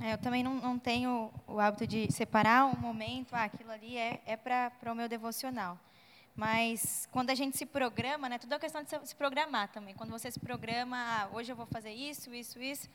É, 0.00 0.14
eu 0.14 0.18
também 0.18 0.42
não, 0.42 0.54
não, 0.54 0.78
tenho 0.78 1.30
o 1.46 1.60
hábito 1.60 1.86
de 1.86 2.10
separar 2.10 2.64
um 2.64 2.76
momento, 2.76 3.34
ah, 3.34 3.44
aquilo 3.44 3.70
ali 3.70 3.98
é, 3.98 4.18
é 4.24 4.34
para 4.34 4.72
o 4.90 4.94
meu 4.94 5.06
devocional. 5.06 5.78
Mas 6.34 7.06
quando 7.12 7.28
a 7.28 7.34
gente 7.34 7.58
se 7.58 7.66
programa, 7.66 8.26
né, 8.26 8.38
tudo 8.38 8.54
é 8.54 8.58
questão 8.58 8.82
de 8.82 8.88
se 9.06 9.14
programar 9.14 9.68
também. 9.68 9.94
Quando 9.94 10.10
você 10.10 10.30
se 10.30 10.40
programa, 10.40 10.96
ah, 10.96 11.28
hoje 11.34 11.52
eu 11.52 11.56
vou 11.56 11.66
fazer 11.66 11.92
isso, 11.92 12.32
isso, 12.32 12.58
isso. 12.62 12.88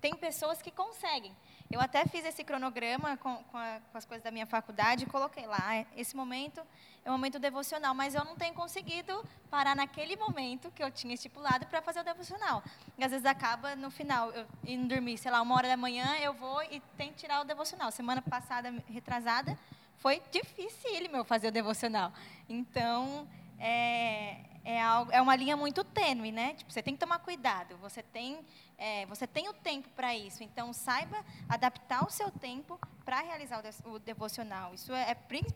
Tem 0.00 0.14
pessoas 0.16 0.62
que 0.62 0.70
conseguem. 0.70 1.34
Eu 1.70 1.80
até 1.80 2.04
fiz 2.06 2.24
esse 2.24 2.42
cronograma 2.42 3.16
com, 3.18 3.36
com, 3.44 3.56
a, 3.56 3.80
com 3.92 3.98
as 3.98 4.04
coisas 4.04 4.24
da 4.24 4.30
minha 4.30 4.46
faculdade 4.46 5.04
e 5.04 5.06
coloquei 5.06 5.46
lá. 5.46 5.58
Ah, 5.60 5.84
esse 5.96 6.16
momento 6.16 6.60
é 7.04 7.10
um 7.10 7.12
momento 7.12 7.38
devocional, 7.38 7.94
mas 7.94 8.14
eu 8.14 8.24
não 8.24 8.34
tenho 8.34 8.54
conseguido 8.54 9.24
parar 9.48 9.76
naquele 9.76 10.16
momento 10.16 10.70
que 10.72 10.82
eu 10.82 10.90
tinha 10.90 11.14
estipulado 11.14 11.66
para 11.66 11.80
fazer 11.80 12.00
o 12.00 12.04
devocional. 12.04 12.62
E 12.98 13.04
às 13.04 13.10
vezes 13.10 13.24
acaba 13.24 13.76
no 13.76 13.90
final, 13.90 14.32
eu 14.32 14.46
indo 14.66 14.88
dormir, 14.88 15.16
sei 15.16 15.30
lá, 15.30 15.40
uma 15.40 15.54
hora 15.54 15.68
da 15.68 15.76
manhã, 15.76 16.16
eu 16.20 16.32
vou 16.32 16.60
e 16.64 16.80
tenho 16.96 17.12
que 17.12 17.18
tirar 17.18 17.40
o 17.40 17.44
devocional. 17.44 17.92
Semana 17.92 18.20
passada, 18.20 18.74
retrasada, 18.88 19.56
foi 19.98 20.20
difícil 20.32 20.80
meu 21.10 21.24
fazer 21.24 21.48
o 21.48 21.52
devocional. 21.52 22.12
Então, 22.48 23.28
é, 23.58 24.38
é, 24.64 24.80
algo, 24.80 25.10
é 25.12 25.20
uma 25.20 25.34
linha 25.34 25.56
muito 25.56 25.82
tênue, 25.82 26.30
né? 26.30 26.54
Tipo, 26.54 26.72
você 26.72 26.82
tem 26.82 26.94
que 26.94 27.00
tomar 27.00 27.18
cuidado. 27.20 27.76
Você 27.78 28.02
tem, 28.02 28.38
é, 28.76 29.06
você 29.06 29.26
tem 29.26 29.48
o 29.48 29.52
tempo 29.52 29.88
para 29.90 30.14
isso. 30.14 30.42
Então, 30.42 30.72
saiba 30.72 31.24
adaptar 31.48 32.06
o 32.06 32.10
seu 32.10 32.30
tempo 32.30 32.78
para 33.04 33.20
realizar 33.20 33.62
o, 33.84 33.90
o, 33.90 33.98
devocional. 33.98 34.74
Isso 34.74 34.92
é, 34.92 35.10
é 35.10 35.14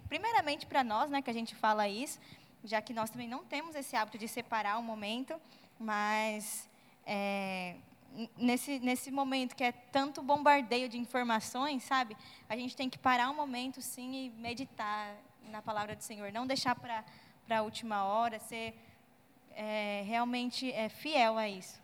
primeiramente 0.09 0.67
para 0.67 0.83
nós, 0.83 1.11
né, 1.11 1.21
que 1.21 1.31
a 1.31 1.35
gente 1.35 1.55
fala 1.55 1.89
isso, 1.89 2.19
já 2.65 2.81
que 2.81 2.95
nós 2.95 3.11
também 3.11 3.29
não 3.29 3.45
temos 3.45 3.77
esse 3.77 3.95
hábito 3.95 4.17
de 4.17 4.27
separar 4.27 4.79
um 4.79 4.83
momento, 4.83 5.35
mas 5.79 6.69
é, 7.07 7.77
nesse, 8.39 8.79
nesse 8.79 9.11
momento 9.11 9.55
que 9.55 9.65
é 9.65 9.73
tanto 9.73 10.23
bombardeio 10.23 10.89
de 10.89 10.99
informações, 10.99 11.83
sabe? 11.83 12.17
A 12.49 12.57
gente 12.57 12.75
tem 12.75 12.89
que 12.89 12.99
parar 12.99 13.31
um 13.31 13.35
momento, 13.35 13.83
sim, 13.83 14.27
e 14.27 14.31
meditar 14.31 15.15
na 15.51 15.61
palavra 15.61 15.95
do 15.95 16.03
Senhor. 16.03 16.33
Não 16.33 16.47
deixar 16.47 16.75
para 16.75 17.05
a 17.51 17.63
última 17.63 18.05
hora, 18.05 18.39
ser 18.39 18.75
é, 19.57 20.03
realmente 20.07 20.73
é, 20.73 20.89
fiel 20.89 21.39
a 21.39 21.49
isso. 21.49 21.83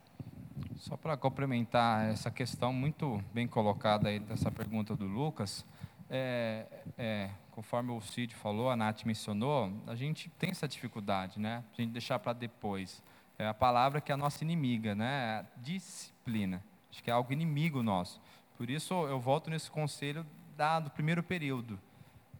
Só 0.77 0.97
para 0.97 1.17
complementar 1.17 2.11
essa 2.11 2.31
questão 2.31 2.73
muito 2.73 3.23
bem 3.33 3.47
colocada 3.47 4.09
aí 4.09 4.19
dessa 4.19 4.51
pergunta 4.51 4.97
do 4.97 5.05
Lucas, 5.05 5.65
é, 6.09 6.67
é, 6.99 7.31
conforme 7.51 7.93
o 7.93 8.01
Cid 8.01 8.35
falou, 8.35 8.71
a 8.71 8.77
Nath 8.77 9.05
mencionou, 9.05 9.73
a 9.87 9.95
gente 9.95 10.29
tem 10.39 10.51
essa 10.51 10.67
dificuldade, 10.67 11.39
né? 11.39 11.63
A 11.73 11.81
gente 11.81 11.93
deixar 11.93 12.19
para 12.19 12.33
depois. 12.33 13.03
É 13.39 13.47
a 13.47 13.55
palavra 13.55 14.01
que 14.01 14.11
é 14.11 14.15
a 14.15 14.19
nossa 14.19 14.43
inimiga, 14.43 14.95
né? 14.95 15.47
Disciplina. 15.59 16.63
Acho 16.91 17.03
que 17.03 17.11
é 17.11 17.13
algo 17.13 17.33
inimigo 17.33 17.83
nosso. 17.83 18.21
Por 18.57 18.69
isso 18.69 18.93
eu 19.07 19.21
volto 19.21 19.49
nesse 19.49 19.71
conselho 19.71 20.27
da, 20.57 20.81
do 20.81 20.91
primeiro 20.91 21.23
período. 21.23 21.79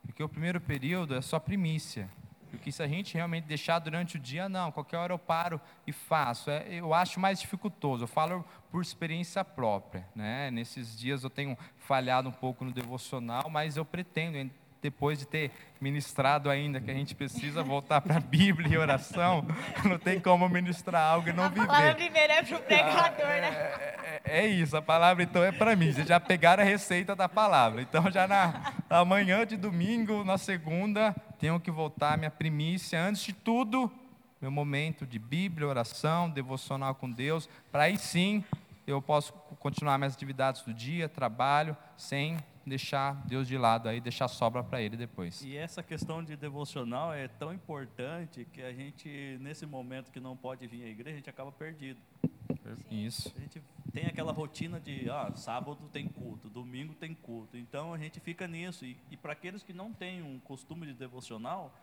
Porque 0.05 0.21
o 0.21 0.29
primeiro 0.29 0.59
período 0.59 1.15
é 1.15 1.21
só 1.21 1.39
primícia. 1.39 2.09
Porque 2.51 2.71
se 2.71 2.83
a 2.83 2.87
gente 2.87 3.13
realmente 3.13 3.45
deixar 3.45 3.79
durante 3.79 4.17
o 4.17 4.19
dia, 4.19 4.49
não, 4.49 4.71
qualquer 4.71 4.97
hora 4.97 5.13
eu 5.13 5.19
paro 5.19 5.59
e 5.87 5.93
faço. 5.93 6.51
É, 6.51 6.65
eu 6.69 6.93
acho 6.93 7.19
mais 7.19 7.39
dificultoso, 7.39 8.03
eu 8.03 8.07
falo 8.07 8.45
por 8.69 8.81
experiência 8.81 9.43
própria. 9.43 10.05
Né? 10.13 10.51
Nesses 10.51 10.97
dias 10.97 11.23
eu 11.23 11.29
tenho 11.29 11.57
falhado 11.77 12.29
um 12.29 12.33
pouco 12.33 12.65
no 12.65 12.71
devocional, 12.71 13.49
mas 13.49 13.77
eu 13.77 13.85
pretendo, 13.85 14.51
depois 14.81 15.19
de 15.19 15.25
ter 15.25 15.51
ministrado 15.79 16.49
ainda, 16.49 16.81
que 16.81 16.91
a 16.91 16.93
gente 16.93 17.15
precisa 17.15 17.63
voltar 17.63 18.01
para 18.01 18.17
a 18.17 18.19
Bíblia 18.21 18.67
e 18.73 18.77
oração, 18.77 19.45
não 19.85 19.97
tem 19.97 20.19
como 20.19 20.47
ministrar 20.49 21.03
algo 21.03 21.29
e 21.29 21.33
não 21.33 21.49
viver. 21.49 21.63
A 21.63 21.67
palavra 21.67 21.95
primeiro 21.95 22.33
é 22.33 22.43
para 22.43 22.57
o 22.57 22.61
pregador, 22.61 23.27
né? 23.27 23.49
É, 23.49 24.21
é, 24.23 24.39
é, 24.39 24.47
isso, 24.47 24.75
a 24.75 24.81
palavra 24.81 25.23
então 25.23 25.43
é 25.43 25.51
para 25.51 25.75
mim. 25.75 25.93
Vocês 25.93 26.07
já 26.07 26.19
pegaram 26.19 26.63
a 26.63 26.65
receita 26.65 27.15
da 27.15 27.29
palavra. 27.29 27.81
Então, 27.81 28.11
já 28.11 28.27
na 28.27 28.73
amanhã 28.89 29.45
de 29.45 29.55
domingo, 29.55 30.23
na 30.23 30.37
segunda, 30.37 31.15
tenho 31.41 31.59
que 31.59 31.71
voltar 31.71 32.19
minha 32.19 32.29
primícia. 32.29 33.03
Antes 33.03 33.23
de 33.23 33.33
tudo, 33.33 33.91
meu 34.39 34.51
momento 34.51 35.07
de 35.07 35.17
Bíblia, 35.17 35.67
oração, 35.67 36.29
devocional 36.29 36.93
com 36.93 37.09
Deus, 37.09 37.49
para 37.71 37.83
aí 37.85 37.97
sim 37.97 38.43
eu 38.85 39.01
posso 39.01 39.33
continuar 39.59 39.97
minhas 39.97 40.13
atividades 40.13 40.61
do 40.61 40.71
dia, 40.71 41.09
trabalho, 41.09 41.75
sem 41.97 42.37
deixar 42.63 43.15
Deus 43.25 43.47
de 43.47 43.57
lado 43.57 43.89
aí, 43.89 43.99
deixar 43.99 44.27
sobra 44.27 44.63
para 44.63 44.83
Ele 44.83 44.95
depois. 44.95 45.41
E 45.41 45.57
essa 45.57 45.81
questão 45.81 46.23
de 46.23 46.35
devocional 46.35 47.11
é 47.11 47.27
tão 47.27 47.51
importante 47.51 48.47
que 48.53 48.61
a 48.61 48.71
gente, 48.71 49.39
nesse 49.41 49.65
momento 49.65 50.11
que 50.11 50.19
não 50.19 50.37
pode 50.37 50.67
vir 50.67 50.83
à 50.83 50.87
igreja, 50.87 51.15
a 51.15 51.17
gente 51.17 51.29
acaba 51.29 51.51
perdido. 51.51 51.99
Isso. 52.91 53.33
A 53.35 53.39
gente 53.39 53.63
tem 53.93 54.05
aquela 54.05 54.31
rotina 54.31 54.79
de, 54.79 55.09
ah, 55.09 55.31
sábado 55.35 55.89
tem 55.91 56.07
culto, 56.07 56.49
domingo 56.49 56.93
tem 56.93 57.13
culto. 57.13 57.57
Então 57.57 57.93
a 57.93 57.97
gente 57.97 58.19
fica 58.19 58.47
nisso. 58.47 58.85
E, 58.85 58.97
e 59.09 59.17
para 59.17 59.33
aqueles 59.33 59.63
que 59.63 59.73
não 59.73 59.91
têm 59.91 60.21
um 60.21 60.39
costume 60.39 60.87
de 60.87 60.93
devocional, 60.93 61.73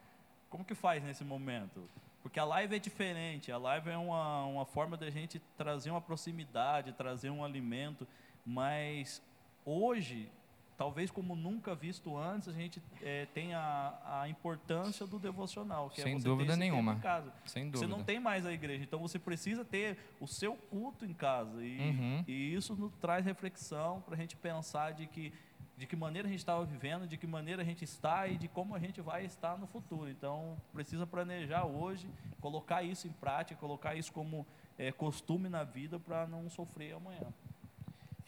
como 0.49 0.65
que 0.65 0.75
faz 0.75 1.03
nesse 1.03 1.25
momento? 1.25 1.89
Porque 2.23 2.41
a 2.41 2.45
live 2.45 2.75
é 2.75 2.79
diferente, 2.79 3.53
a 3.53 3.59
live 3.59 3.91
é 3.91 3.97
uma, 3.97 4.45
uma 4.45 4.67
forma 4.67 4.97
da 4.97 5.11
gente 5.11 5.41
trazer 5.57 5.91
uma 5.91 6.01
proximidade, 6.01 6.93
trazer 6.93 7.31
um 7.31 7.45
alimento, 7.45 8.07
mas 8.45 9.23
hoje 9.65 10.29
talvez 10.79 11.11
como 11.11 11.35
nunca 11.35 11.75
visto 11.75 12.17
antes, 12.17 12.49
a 12.49 12.53
gente 12.53 12.81
é, 13.03 13.27
tem 13.35 13.53
a, 13.53 14.21
a, 14.23 14.29
importância 14.29 15.05
do 15.05 15.19
devocional, 15.19 15.91
que 15.91 16.01
Sem 16.01 16.15
é 16.15 16.19
você 16.19 16.25
dúvida 16.25 16.57
nenhuma. 16.57 16.93
em 16.93 17.01
casa. 17.01 17.33
Sem 17.45 17.65
dúvida. 17.65 17.79
Você 17.79 17.87
não 17.87 18.05
tem 18.05 18.21
mais 18.21 18.47
a 18.47 18.53
igreja, 18.53 18.85
então 18.85 19.01
você 19.01 19.19
precisa 19.19 19.65
ter 19.65 19.99
o 20.21 20.27
seu 20.29 20.55
culto 20.55 21.05
em 21.05 21.13
casa. 21.13 21.65
E, 21.65 21.79
uhum. 21.81 22.25
e 22.29 22.55
isso 22.55 22.77
nos 22.77 22.93
traz 22.95 23.27
reflexão 23.27 24.01
para 24.03 24.15
a 24.15 24.17
gente 24.17 24.37
pensar 24.37 24.93
de 24.93 25.07
que 25.09 25.33
de 25.77 25.87
que 25.87 25.95
maneira 25.95 26.27
a 26.27 26.31
gente 26.31 26.41
estava 26.41 26.65
vivendo, 26.65 27.07
de 27.07 27.17
que 27.17 27.25
maneira 27.25 27.63
a 27.63 27.65
gente 27.65 27.85
está 27.85 28.27
e 28.27 28.37
de 28.37 28.49
como 28.49 28.75
a 28.75 28.81
gente 28.81 29.01
vai 29.01 29.25
estar 29.25 29.57
no 29.57 29.65
futuro. 29.69 30.11
Então, 30.11 30.61
precisa 30.73 31.07
planejar 31.07 31.67
hoje, 31.67 32.11
colocar 32.41 32.83
isso 32.83 33.07
em 33.07 33.13
prática, 33.13 33.61
colocar 33.61 33.95
isso 33.95 34.13
como 34.13 34.45
é, 34.77 34.91
costume 34.91 35.49
na 35.49 35.63
vida 35.63 36.01
para 36.01 36.27
não 36.27 36.51
sofrer 36.51 36.95
amanhã. 36.95 37.33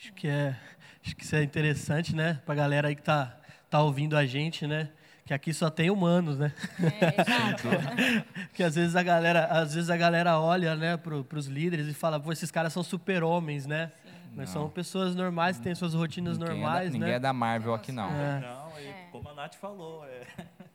Acho 0.00 0.12
que 0.14 0.26
é, 0.28 0.56
acho 1.04 1.14
que 1.14 1.22
isso 1.24 1.36
é 1.36 1.42
interessante, 1.42 2.16
né, 2.16 2.40
para 2.46 2.54
a 2.54 2.56
galera 2.56 2.88
aí 2.88 2.96
que 2.96 3.02
tá 3.02 3.36
tá 3.68 3.80
ouvindo 3.82 4.16
a 4.16 4.26
gente, 4.26 4.66
né? 4.66 4.88
Que 5.24 5.32
aqui 5.32 5.52
só 5.54 5.70
tem 5.70 5.90
humanos, 5.90 6.38
né? 6.38 6.52
É, 6.82 8.24
que 8.52 8.64
às 8.64 8.74
vezes 8.74 8.96
a 8.96 9.02
galera, 9.02 9.44
às 9.46 9.74
vezes 9.74 9.88
a 9.88 9.96
galera 9.96 10.40
olha, 10.40 10.74
né, 10.74 10.96
para 10.96 11.14
os 11.38 11.46
líderes 11.46 11.86
e 11.86 11.94
fala, 11.94 12.18
pô, 12.18 12.32
esses 12.32 12.50
caras 12.50 12.72
são 12.72 12.82
super-homens, 12.82 13.66
né? 13.66 13.92
Sim. 14.02 14.10
Mas 14.34 14.48
Não. 14.54 14.62
são 14.62 14.70
pessoas 14.70 15.14
normais, 15.14 15.58
que 15.58 15.62
têm 15.64 15.74
suas 15.74 15.94
rotinas 15.94 16.36
Ninguém 16.38 16.48
é 16.52 16.56
da- 16.56 16.60
normais, 16.64 16.92
ninguém 16.92 17.08
né? 17.10 17.14
é 17.14 17.20
da 17.20 17.32
Marvel 17.32 17.74
aqui 17.74 17.92
não. 17.92 18.08
É. 18.10 18.40
Não, 18.40 18.80
e 18.80 18.86
É. 18.86 19.08
como 19.12 19.28
a 19.28 19.34
Nath 19.34 19.54
falou, 19.54 20.04
é, 20.06 20.22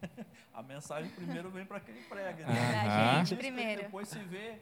a 0.54 0.64
mensagem 0.64 1.10
primeiro 1.12 1.50
vem 1.50 1.66
para 1.66 1.80
quem 1.82 1.96
prega. 2.08 2.46
Aham. 2.46 3.14
Da 3.14 3.24
gente 3.24 3.36
primeiro. 3.36 3.82
Depois 3.84 4.08
se 4.08 4.20
vê, 4.20 4.54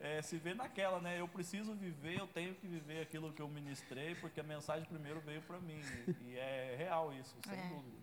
é, 0.00 0.22
se 0.22 0.36
vê 0.38 0.54
naquela, 0.54 1.00
né? 1.00 1.20
Eu 1.20 1.28
preciso 1.28 1.74
viver, 1.74 2.18
eu 2.18 2.26
tenho 2.26 2.54
que 2.54 2.66
viver 2.66 3.02
aquilo 3.02 3.32
que 3.32 3.42
eu 3.42 3.48
ministrei, 3.48 4.14
porque 4.16 4.40
a 4.40 4.42
mensagem 4.42 4.84
primeiro 4.86 5.20
veio 5.20 5.42
para 5.42 5.58
mim. 5.60 5.80
E 6.26 6.36
é 6.36 6.74
real 6.78 7.12
isso, 7.12 7.36
sem 7.46 7.58
É. 7.58 7.68
dúvida. 7.68 7.96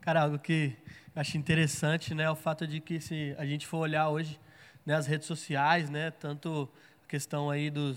Cara, 0.00 0.22
algo 0.22 0.38
que 0.38 0.76
eu 1.14 1.20
acho 1.20 1.36
interessante, 1.38 2.12
né, 2.14 2.24
é 2.24 2.30
o 2.30 2.34
fato 2.34 2.66
de 2.66 2.80
que 2.80 3.00
se 3.00 3.34
a 3.38 3.46
gente 3.46 3.66
for 3.66 3.78
olhar 3.78 4.08
hoje, 4.08 4.40
né, 4.84 4.94
as 4.94 5.06
redes 5.06 5.26
sociais, 5.28 5.88
né, 5.88 6.10
tanto 6.10 6.68
a 7.04 7.06
questão 7.06 7.48
aí 7.50 7.70
dos, 7.70 7.96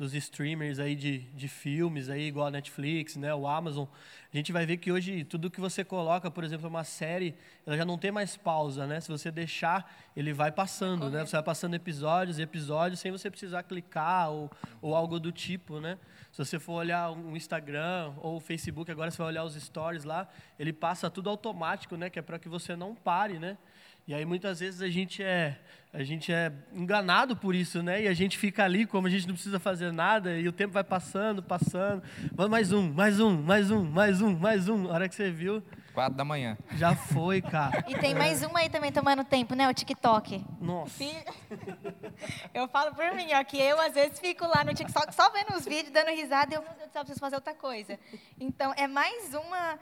dos 0.00 0.14
streamers 0.14 0.78
aí 0.78 0.96
de, 0.96 1.18
de 1.18 1.46
filmes 1.46 2.08
aí, 2.08 2.22
igual 2.22 2.46
a 2.46 2.50
Netflix, 2.50 3.16
né, 3.16 3.34
o 3.34 3.46
Amazon, 3.46 3.86
a 4.32 4.36
gente 4.36 4.50
vai 4.50 4.64
ver 4.64 4.78
que 4.78 4.90
hoje 4.90 5.24
tudo 5.24 5.50
que 5.50 5.60
você 5.60 5.84
coloca, 5.84 6.30
por 6.30 6.42
exemplo, 6.42 6.66
uma 6.66 6.84
série, 6.84 7.34
ela 7.66 7.76
já 7.76 7.84
não 7.84 7.98
tem 7.98 8.10
mais 8.10 8.34
pausa, 8.34 8.86
né? 8.86 8.98
Se 9.00 9.08
você 9.08 9.30
deixar, 9.30 9.92
ele 10.16 10.32
vai 10.32 10.50
passando, 10.50 11.10
né? 11.10 11.26
Você 11.26 11.32
vai 11.32 11.42
passando 11.42 11.74
episódios 11.74 12.38
e 12.38 12.42
episódios 12.42 12.98
sem 12.98 13.12
você 13.12 13.28
precisar 13.28 13.62
clicar 13.64 14.30
ou, 14.30 14.50
ou 14.80 14.94
algo 14.94 15.20
do 15.20 15.30
tipo, 15.30 15.80
né? 15.80 15.98
Se 16.32 16.38
você 16.38 16.58
for 16.58 16.74
olhar 16.74 17.10
um 17.10 17.36
Instagram 17.36 18.14
ou 18.18 18.36
o 18.36 18.40
Facebook, 18.40 18.90
agora 18.90 19.10
você 19.10 19.18
vai 19.18 19.26
olhar 19.26 19.44
os 19.44 19.54
stories 19.54 20.04
lá, 20.04 20.28
ele 20.58 20.72
passa 20.72 21.10
tudo 21.10 21.28
automático, 21.28 21.96
né? 21.96 22.08
Que 22.08 22.20
é 22.20 22.22
para 22.22 22.38
que 22.38 22.48
você 22.48 22.74
não 22.74 22.94
pare, 22.94 23.38
né? 23.38 23.58
E 24.06 24.14
aí 24.14 24.24
muitas 24.24 24.60
vezes 24.60 24.82
a 24.82 24.88
gente 24.88 25.22
é 25.22 25.58
a 25.92 26.04
gente 26.04 26.32
é 26.32 26.52
enganado 26.72 27.36
por 27.36 27.52
isso, 27.52 27.82
né? 27.82 28.02
E 28.02 28.08
a 28.08 28.14
gente 28.14 28.38
fica 28.38 28.62
ali 28.62 28.86
como 28.86 29.08
a 29.08 29.10
gente 29.10 29.26
não 29.26 29.34
precisa 29.34 29.58
fazer 29.58 29.92
nada 29.92 30.38
e 30.38 30.46
o 30.46 30.52
tempo 30.52 30.72
vai 30.72 30.84
passando, 30.84 31.42
passando. 31.42 32.00
Vamos 32.32 32.50
mais 32.50 32.72
um, 32.72 32.92
mais 32.92 33.18
um, 33.18 33.42
mais 33.42 33.70
um, 33.72 33.84
mais 33.84 34.22
um, 34.22 34.38
mais 34.38 34.68
um. 34.68 34.88
A 34.88 34.92
hora 34.94 35.08
que 35.08 35.16
você 35.16 35.32
viu, 35.32 35.60
Quatro 35.92 36.16
da 36.16 36.24
manhã. 36.24 36.56
já 36.76 36.94
foi, 36.94 37.42
cara. 37.42 37.84
E 37.88 37.98
tem 37.98 38.14
mais 38.14 38.44
uma 38.44 38.60
aí 38.60 38.68
também 38.68 38.92
tomando 38.92 39.24
tempo, 39.24 39.56
né? 39.56 39.68
O 39.68 39.74
TikTok. 39.74 40.44
Nossa. 40.60 41.02
Eu 42.54 42.68
falo 42.68 42.94
por 42.94 43.12
mim, 43.14 43.26
ó, 43.34 43.42
que 43.42 43.58
eu 43.58 43.80
às 43.80 43.94
vezes 43.94 44.20
fico 44.20 44.46
lá 44.46 44.62
no 44.62 44.74
TikTok 44.74 45.14
só 45.14 45.30
vendo 45.30 45.56
os 45.56 45.64
vídeos, 45.64 45.90
dando 45.90 46.10
risada, 46.10 46.52
e 46.52 46.56
eu, 46.56 46.62
meu 46.62 46.72
Deus 46.74 46.88
do 46.88 46.92
céu, 46.92 47.02
preciso 47.02 47.20
fazer 47.20 47.36
outra 47.36 47.54
coisa. 47.54 47.98
Então, 48.38 48.74
é 48.76 48.86
mais 48.86 49.32
uma 49.34 49.78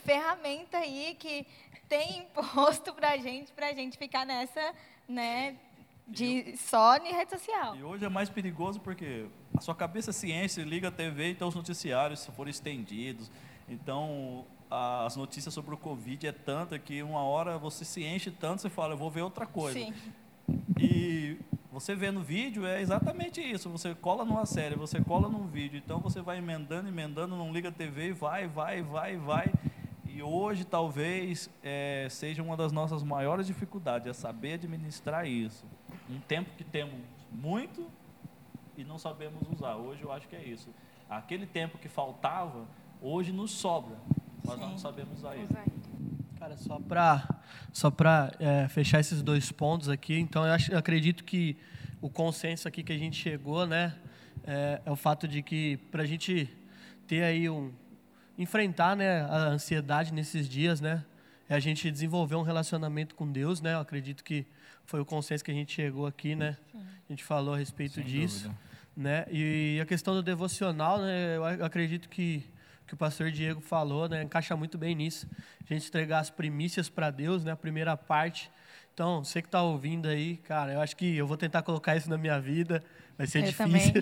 ferramenta 0.00 0.78
aí 0.78 1.16
que 1.18 1.46
tem 1.88 2.20
imposto 2.20 2.92
pra 2.92 3.16
gente, 3.16 3.52
pra 3.52 3.72
gente 3.72 3.96
ficar 3.96 4.26
nessa, 4.26 4.74
né, 5.08 5.56
de 6.06 6.56
só 6.56 6.96
em 6.96 7.12
rede 7.12 7.30
social. 7.30 7.76
E 7.76 7.82
hoje 7.82 8.04
é 8.04 8.08
mais 8.08 8.28
perigoso 8.28 8.80
porque 8.80 9.26
a 9.56 9.60
sua 9.60 9.74
cabeça 9.74 10.12
se 10.12 10.30
enche, 10.32 10.62
liga 10.62 10.88
a 10.88 10.90
TV, 10.90 11.30
então 11.30 11.48
os 11.48 11.54
noticiários 11.54 12.26
foram 12.26 12.50
estendidos. 12.50 13.30
Então, 13.68 14.44
as 14.70 15.16
notícias 15.16 15.52
sobre 15.52 15.74
o 15.74 15.78
Covid 15.78 16.26
é 16.26 16.32
tanta 16.32 16.78
que 16.78 17.02
uma 17.02 17.22
hora 17.22 17.58
você 17.58 17.84
se 17.84 18.04
enche 18.04 18.30
tanto, 18.30 18.62
você 18.62 18.70
fala, 18.70 18.94
eu 18.94 18.98
vou 18.98 19.10
ver 19.10 19.22
outra 19.22 19.46
coisa. 19.46 19.78
Sim. 19.78 19.92
E 20.78 21.38
você 21.72 21.94
vendo 21.94 22.20
vídeo 22.22 22.64
é 22.64 22.80
exatamente 22.80 23.40
isso. 23.40 23.68
Você 23.70 23.94
cola 23.94 24.24
numa 24.24 24.46
série, 24.46 24.76
você 24.76 25.00
cola 25.00 25.28
num 25.28 25.46
vídeo. 25.46 25.76
Então 25.76 25.98
você 26.00 26.20
vai 26.20 26.38
emendando, 26.38 26.88
emendando, 26.88 27.36
não 27.36 27.52
liga 27.52 27.68
a 27.68 27.72
TV, 27.72 28.12
vai, 28.12 28.46
vai, 28.46 28.82
vai, 28.82 29.16
vai. 29.16 29.52
E 30.16 30.22
hoje 30.22 30.64
talvez 30.64 31.50
é, 31.62 32.06
seja 32.08 32.42
uma 32.42 32.56
das 32.56 32.72
nossas 32.72 33.02
maiores 33.02 33.46
dificuldades, 33.46 34.08
é 34.08 34.14
saber 34.14 34.54
administrar 34.54 35.28
isso. 35.28 35.66
Um 36.08 36.18
tempo 36.20 36.48
que 36.56 36.64
temos 36.64 36.98
muito 37.30 37.86
e 38.78 38.82
não 38.82 38.98
sabemos 38.98 39.42
usar. 39.52 39.76
Hoje 39.76 40.02
eu 40.02 40.10
acho 40.10 40.26
que 40.26 40.34
é 40.34 40.42
isso. 40.42 40.70
Aquele 41.06 41.44
tempo 41.44 41.76
que 41.76 41.86
faltava, 41.86 42.66
hoje 43.02 43.30
nos 43.30 43.50
sobra, 43.50 43.94
mas 44.42 44.58
nós 44.58 44.70
não 44.70 44.78
Sim. 44.78 44.82
sabemos 44.84 45.18
usar 45.18 45.36
isso. 45.36 45.52
Cara, 46.38 46.56
só 46.56 46.80
para 46.80 47.28
só 47.70 47.90
pra, 47.90 48.32
é, 48.40 48.68
fechar 48.68 49.00
esses 49.00 49.22
dois 49.22 49.52
pontos 49.52 49.90
aqui, 49.90 50.18
então 50.18 50.46
eu, 50.46 50.52
acho, 50.54 50.72
eu 50.72 50.78
acredito 50.78 51.24
que 51.24 51.58
o 52.00 52.08
consenso 52.08 52.66
aqui 52.66 52.82
que 52.82 52.92
a 52.94 52.98
gente 52.98 53.20
chegou, 53.20 53.66
né, 53.66 53.94
é, 54.46 54.80
é 54.82 54.90
o 54.90 54.96
fato 54.96 55.28
de 55.28 55.42
que 55.42 55.76
para 55.90 56.04
a 56.04 56.06
gente 56.06 56.48
ter 57.06 57.22
aí 57.22 57.50
um 57.50 57.70
enfrentar, 58.38 58.96
né, 58.96 59.22
a 59.22 59.48
ansiedade 59.48 60.12
nesses 60.12 60.48
dias, 60.48 60.80
né, 60.80 61.04
é 61.48 61.54
a 61.54 61.60
gente 61.60 61.90
desenvolver 61.90 62.34
um 62.34 62.42
relacionamento 62.42 63.14
com 63.14 63.30
Deus, 63.30 63.60
né, 63.60 63.74
eu 63.74 63.80
acredito 63.80 64.22
que 64.24 64.46
foi 64.84 65.00
o 65.00 65.04
consenso 65.04 65.44
que 65.44 65.50
a 65.50 65.54
gente 65.54 65.72
chegou 65.72 66.06
aqui, 66.06 66.34
né, 66.34 66.56
a 66.74 67.12
gente 67.12 67.24
falou 67.24 67.54
a 67.54 67.58
respeito 67.58 67.94
Sem 67.94 68.04
disso 68.04 68.44
dúvida. 68.44 68.60
né? 68.96 69.26
E 69.30 69.78
a 69.80 69.86
questão 69.86 70.14
do 70.14 70.22
devocional, 70.22 71.00
né? 71.00 71.36
Eu 71.36 71.44
ac- 71.44 71.62
acredito 71.62 72.08
que 72.08 72.44
que 72.86 72.94
o 72.94 72.96
pastor 72.96 73.32
Diego 73.32 73.60
falou, 73.60 74.08
né? 74.08 74.22
Encaixa 74.22 74.54
muito 74.56 74.78
bem 74.78 74.94
nisso. 74.94 75.28
A 75.68 75.74
gente 75.74 75.88
entregar 75.88 76.20
as 76.20 76.30
primícias 76.30 76.88
para 76.88 77.10
Deus, 77.10 77.42
né? 77.44 77.50
A 77.50 77.56
primeira 77.56 77.96
parte. 77.96 78.48
Então, 78.96 79.22
você 79.22 79.42
que 79.42 79.48
está 79.48 79.60
ouvindo 79.60 80.08
aí, 80.08 80.38
cara, 80.38 80.72
eu 80.72 80.80
acho 80.80 80.96
que 80.96 81.18
eu 81.18 81.26
vou 81.26 81.36
tentar 81.36 81.60
colocar 81.60 81.94
isso 81.94 82.08
na 82.08 82.16
minha 82.16 82.40
vida. 82.40 82.82
Vai 83.18 83.26
ser 83.26 83.40
Eu 83.40 83.48
difícil. 83.48 83.92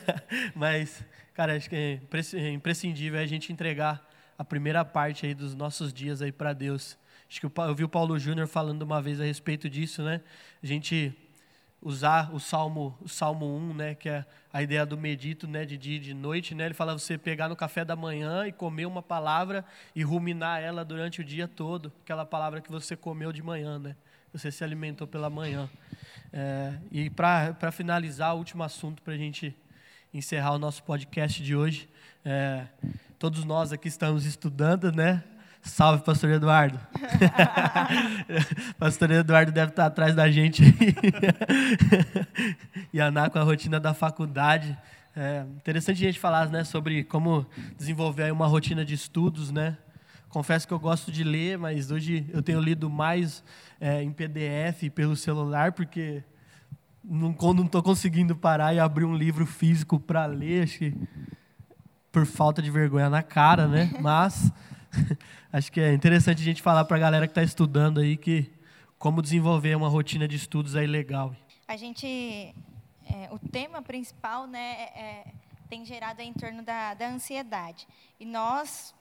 Mas, 0.56 1.04
cara, 1.34 1.54
acho 1.54 1.68
que 1.68 1.76
é 1.76 2.00
é 2.38 2.50
imprescindível 2.50 3.20
a 3.20 3.26
gente 3.26 3.52
entregar 3.52 4.02
a 4.38 4.42
primeira 4.42 4.82
parte 4.82 5.26
aí 5.26 5.34
dos 5.34 5.54
nossos 5.54 5.92
dias 5.92 6.22
aí 6.22 6.32
para 6.32 6.54
Deus. 6.54 6.96
Acho 7.28 7.38
que 7.38 7.44
eu 7.44 7.74
vi 7.74 7.84
o 7.84 7.88
Paulo 7.88 8.18
Júnior 8.18 8.48
falando 8.48 8.80
uma 8.80 9.02
vez 9.02 9.20
a 9.20 9.24
respeito 9.24 9.68
disso, 9.68 10.02
né? 10.02 10.22
A 10.62 10.66
gente 10.66 11.14
usar 11.82 12.34
o 12.34 12.40
Salmo, 12.40 12.96
o 13.02 13.10
Salmo 13.10 13.44
1, 13.44 13.74
né, 13.74 13.94
que 13.94 14.08
é 14.08 14.24
a 14.50 14.62
ideia 14.62 14.86
do 14.86 14.96
medito, 14.96 15.46
né, 15.46 15.66
de 15.66 15.76
dia 15.76 15.96
e 15.96 16.00
de 16.00 16.14
noite, 16.14 16.54
né? 16.54 16.64
Ele 16.64 16.74
fala 16.74 16.98
você 16.98 17.18
pegar 17.18 17.50
no 17.50 17.56
café 17.56 17.84
da 17.84 17.94
manhã 17.94 18.46
e 18.46 18.52
comer 18.52 18.86
uma 18.86 19.02
palavra 19.02 19.66
e 19.94 20.02
ruminar 20.02 20.62
ela 20.62 20.82
durante 20.82 21.20
o 21.20 21.24
dia 21.24 21.46
todo, 21.46 21.92
aquela 22.02 22.24
palavra 22.24 22.62
que 22.62 22.70
você 22.70 22.96
comeu 22.96 23.32
de 23.32 23.42
manhã, 23.42 23.78
né? 23.78 23.94
Você 24.32 24.52
se 24.52 24.62
alimentou 24.62 25.08
pela 25.08 25.28
manhã. 25.28 25.68
É, 26.32 26.74
e 26.92 27.10
para 27.10 27.72
finalizar, 27.72 28.34
o 28.34 28.38
último 28.38 28.62
assunto 28.62 29.02
para 29.02 29.14
a 29.14 29.16
gente 29.16 29.54
encerrar 30.14 30.52
o 30.52 30.58
nosso 30.58 30.84
podcast 30.84 31.42
de 31.42 31.56
hoje, 31.56 31.88
é, 32.24 32.66
todos 33.18 33.44
nós 33.44 33.72
aqui 33.72 33.88
estamos 33.88 34.24
estudando, 34.24 34.92
né? 34.92 35.24
Salve, 35.62 36.04
Pastor 36.04 36.30
Eduardo. 36.30 36.78
Pastor 38.78 39.10
Eduardo 39.10 39.50
deve 39.50 39.72
estar 39.72 39.86
atrás 39.86 40.14
da 40.14 40.30
gente 40.30 40.62
e 42.92 43.00
a 43.00 43.06
Ana 43.06 43.28
com 43.28 43.38
a 43.38 43.42
rotina 43.42 43.80
da 43.80 43.92
faculdade. 43.92 44.78
É 45.14 45.44
interessante 45.56 46.04
a 46.04 46.06
gente 46.06 46.20
falar 46.20 46.48
né, 46.48 46.62
sobre 46.62 47.02
como 47.02 47.44
desenvolver 47.76 48.32
uma 48.32 48.46
rotina 48.46 48.84
de 48.84 48.94
estudos, 48.94 49.50
né? 49.50 49.76
Confesso 50.30 50.66
que 50.66 50.72
eu 50.72 50.78
gosto 50.78 51.10
de 51.10 51.24
ler, 51.24 51.58
mas 51.58 51.90
hoje 51.90 52.24
eu 52.32 52.40
tenho 52.40 52.60
lido 52.60 52.88
mais 52.88 53.42
é, 53.80 54.00
em 54.00 54.12
PDF 54.12 54.88
pelo 54.94 55.16
celular, 55.16 55.72
porque 55.72 56.22
não 57.02 57.32
estou 57.64 57.82
conseguindo 57.82 58.36
parar 58.36 58.72
e 58.72 58.78
abrir 58.78 59.04
um 59.04 59.14
livro 59.14 59.44
físico 59.44 59.98
para 59.98 60.26
ler, 60.26 60.62
acho 60.62 60.78
que 60.78 60.94
por 62.12 62.24
falta 62.26 62.62
de 62.62 62.70
vergonha 62.70 63.10
na 63.10 63.24
cara, 63.24 63.66
né? 63.66 63.90
Mas 64.00 64.52
acho 65.52 65.72
que 65.72 65.80
é 65.80 65.92
interessante 65.92 66.40
a 66.40 66.44
gente 66.44 66.62
falar 66.62 66.84
para 66.84 66.96
a 66.96 67.00
galera 67.00 67.26
que 67.26 67.32
está 67.32 67.42
estudando 67.42 67.98
aí 67.98 68.16
que 68.16 68.52
como 68.98 69.20
desenvolver 69.20 69.74
uma 69.76 69.88
rotina 69.88 70.28
de 70.28 70.36
estudos 70.36 70.76
aí 70.76 70.86
legal. 70.86 71.34
A 71.66 71.76
gente, 71.76 72.06
é, 72.06 73.28
o 73.32 73.38
tema 73.38 73.82
principal, 73.82 74.46
né, 74.46 74.76
é, 74.94 75.00
é 75.00 75.24
tem 75.68 75.84
gerado 75.84 76.20
em 76.20 76.32
torno 76.32 76.62
da, 76.62 76.94
da 76.94 77.08
ansiedade. 77.08 77.86
E 78.18 78.26
nós 78.26 78.92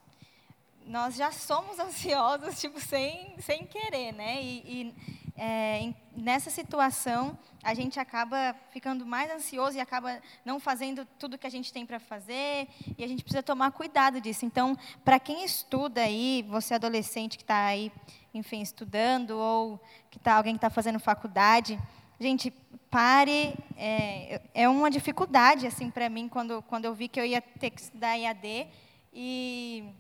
nós 0.89 1.15
já 1.15 1.31
somos 1.31 1.77
ansiosos, 1.77 2.57
tipo, 2.59 2.79
sem, 2.81 3.35
sem 3.39 3.65
querer, 3.65 4.11
né? 4.11 4.41
E, 4.41 4.63
e 4.65 4.95
é, 5.37 5.93
nessa 6.17 6.49
situação, 6.49 7.37
a 7.63 7.75
gente 7.75 7.99
acaba 7.99 8.55
ficando 8.71 9.05
mais 9.05 9.31
ansioso 9.31 9.77
e 9.77 9.79
acaba 9.79 10.19
não 10.43 10.59
fazendo 10.59 11.05
tudo 11.19 11.37
que 11.37 11.45
a 11.45 11.49
gente 11.49 11.71
tem 11.71 11.85
para 11.85 11.99
fazer, 11.99 12.67
e 12.97 13.03
a 13.03 13.07
gente 13.07 13.23
precisa 13.23 13.43
tomar 13.43 13.71
cuidado 13.71 14.19
disso. 14.19 14.45
Então, 14.45 14.75
para 15.05 15.19
quem 15.19 15.45
estuda 15.45 16.01
aí, 16.01 16.43
você 16.49 16.73
adolescente 16.73 17.37
que 17.37 17.43
está 17.43 17.67
aí, 17.67 17.91
enfim, 18.33 18.59
estudando, 18.59 19.37
ou 19.37 19.79
que 20.09 20.17
tá, 20.17 20.33
alguém 20.33 20.55
que 20.55 20.57
está 20.57 20.71
fazendo 20.71 20.99
faculdade, 20.99 21.79
gente, 22.19 22.51
pare. 22.89 23.53
É, 23.77 24.41
é 24.55 24.67
uma 24.67 24.89
dificuldade, 24.89 25.67
assim, 25.67 25.91
para 25.91 26.09
mim, 26.09 26.27
quando, 26.27 26.63
quando 26.63 26.85
eu 26.85 26.95
vi 26.95 27.07
que 27.07 27.19
eu 27.19 27.25
ia 27.25 27.41
ter 27.41 27.69
que 27.69 27.79
estudar 27.79 28.17
IAD, 28.17 28.67
e 29.13 29.93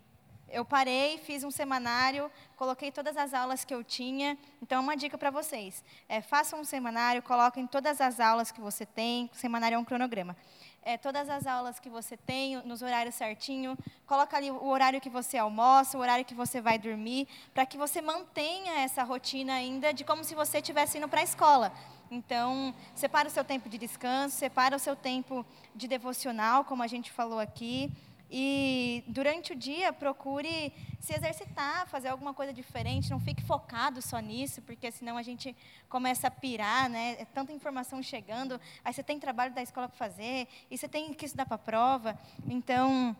eu 0.51 0.65
parei, 0.65 1.17
fiz 1.17 1.43
um 1.43 1.51
semanário, 1.51 2.31
coloquei 2.55 2.91
todas 2.91 3.17
as 3.17 3.33
aulas 3.33 3.63
que 3.63 3.73
eu 3.73 3.83
tinha. 3.83 4.37
Então, 4.61 4.81
uma 4.81 4.95
dica 4.95 5.17
para 5.17 5.29
vocês: 5.29 5.83
é, 6.07 6.21
façam 6.21 6.61
um 6.61 6.63
semanário, 6.63 7.21
coloquem 7.21 7.65
todas 7.67 8.01
as 8.01 8.19
aulas 8.19 8.51
que 8.51 8.61
você 8.61 8.85
tem. 8.85 9.29
Semanário 9.33 9.75
é 9.75 9.77
um 9.77 9.85
cronograma. 9.85 10.35
É, 10.81 10.97
todas 10.97 11.29
as 11.29 11.45
aulas 11.45 11.79
que 11.79 11.89
você 11.89 12.15
tem, 12.15 12.55
nos 12.63 12.81
horários 12.81 13.15
certinho. 13.15 13.77
Coloca 14.07 14.37
ali 14.37 14.49
o 14.49 14.67
horário 14.67 15.01
que 15.01 15.09
você 15.09 15.37
almoça, 15.37 15.97
o 15.97 16.01
horário 16.01 16.23
que 16.23 16.33
você 16.33 16.61
vai 16.61 16.79
dormir, 16.79 17.27
para 17.53 17.65
que 17.65 17.77
você 17.77 18.01
mantenha 18.01 18.79
essa 18.79 19.03
rotina 19.03 19.53
ainda 19.53 19.93
de 19.93 20.03
como 20.03 20.23
se 20.23 20.33
você 20.33 20.59
estivesse 20.59 20.97
indo 20.97 21.07
para 21.07 21.19
a 21.19 21.23
escola. 21.23 21.71
Então, 22.11 22.73
separa 22.95 23.27
o 23.27 23.31
seu 23.31 23.43
tempo 23.43 23.69
de 23.69 23.77
descanso, 23.77 24.35
separa 24.35 24.75
o 24.75 24.79
seu 24.79 24.95
tempo 24.95 25.45
de 25.75 25.87
devocional, 25.87 26.65
como 26.65 26.81
a 26.81 26.87
gente 26.87 27.11
falou 27.11 27.39
aqui. 27.39 27.91
E 28.31 29.03
durante 29.07 29.53
o 29.53 29.55
dia, 29.55 29.91
procure 29.91 30.71
se 30.99 31.13
exercitar, 31.13 31.87
fazer 31.87 32.09
alguma 32.09 32.33
coisa 32.33 32.53
diferente, 32.53 33.09
não 33.09 33.19
fique 33.19 33.41
focado 33.41 34.01
só 34.01 34.19
nisso, 34.19 34.61
porque 34.61 34.91
senão 34.91 35.17
a 35.17 35.23
gente 35.23 35.55
começa 35.87 36.27
a 36.27 36.31
pirar, 36.31 36.89
né? 36.89 37.17
É 37.19 37.25
tanta 37.25 37.51
informação 37.51 38.03
chegando, 38.03 38.59
aí 38.85 38.93
você 38.93 39.01
tem 39.01 39.19
trabalho 39.19 39.53
da 39.53 39.63
escola 39.63 39.87
para 39.87 39.97
fazer, 39.97 40.47
e 40.69 40.77
você 40.77 40.87
tem 40.87 41.13
que 41.13 41.25
estudar 41.25 41.45
para 41.45 41.55
a 41.55 41.59
prova. 41.59 42.19
Então, 42.47 43.15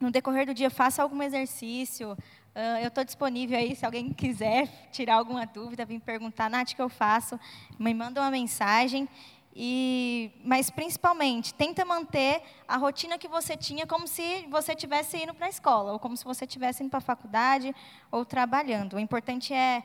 no 0.00 0.10
decorrer 0.10 0.46
do 0.46 0.54
dia, 0.54 0.70
faça 0.70 1.02
algum 1.02 1.22
exercício. 1.22 2.12
Uh, 2.54 2.82
eu 2.82 2.88
estou 2.88 3.02
disponível 3.02 3.58
aí, 3.58 3.74
se 3.74 3.86
alguém 3.86 4.12
quiser 4.12 4.68
tirar 4.92 5.14
alguma 5.14 5.46
dúvida, 5.46 5.84
vir 5.84 6.00
perguntar, 6.00 6.50
Nath, 6.50 6.72
o 6.72 6.76
que 6.76 6.82
eu 6.82 6.88
faço? 6.88 7.40
Me 7.78 7.94
manda 7.94 8.20
uma 8.20 8.30
mensagem. 8.30 9.08
E, 9.54 10.30
mas 10.44 10.70
principalmente, 10.70 11.52
tenta 11.52 11.84
manter 11.84 12.42
a 12.66 12.76
rotina 12.76 13.18
que 13.18 13.28
você 13.28 13.56
tinha 13.56 13.86
como 13.86 14.08
se 14.08 14.46
você 14.48 14.72
estivesse 14.72 15.22
indo 15.22 15.34
para 15.34 15.46
a 15.46 15.50
escola, 15.50 15.92
ou 15.92 15.98
como 15.98 16.16
se 16.16 16.24
você 16.24 16.44
estivesse 16.44 16.82
indo 16.82 16.90
para 16.90 16.98
a 16.98 17.02
faculdade 17.02 17.74
ou 18.10 18.24
trabalhando. 18.24 18.94
O 18.94 18.98
importante 18.98 19.52
é 19.52 19.82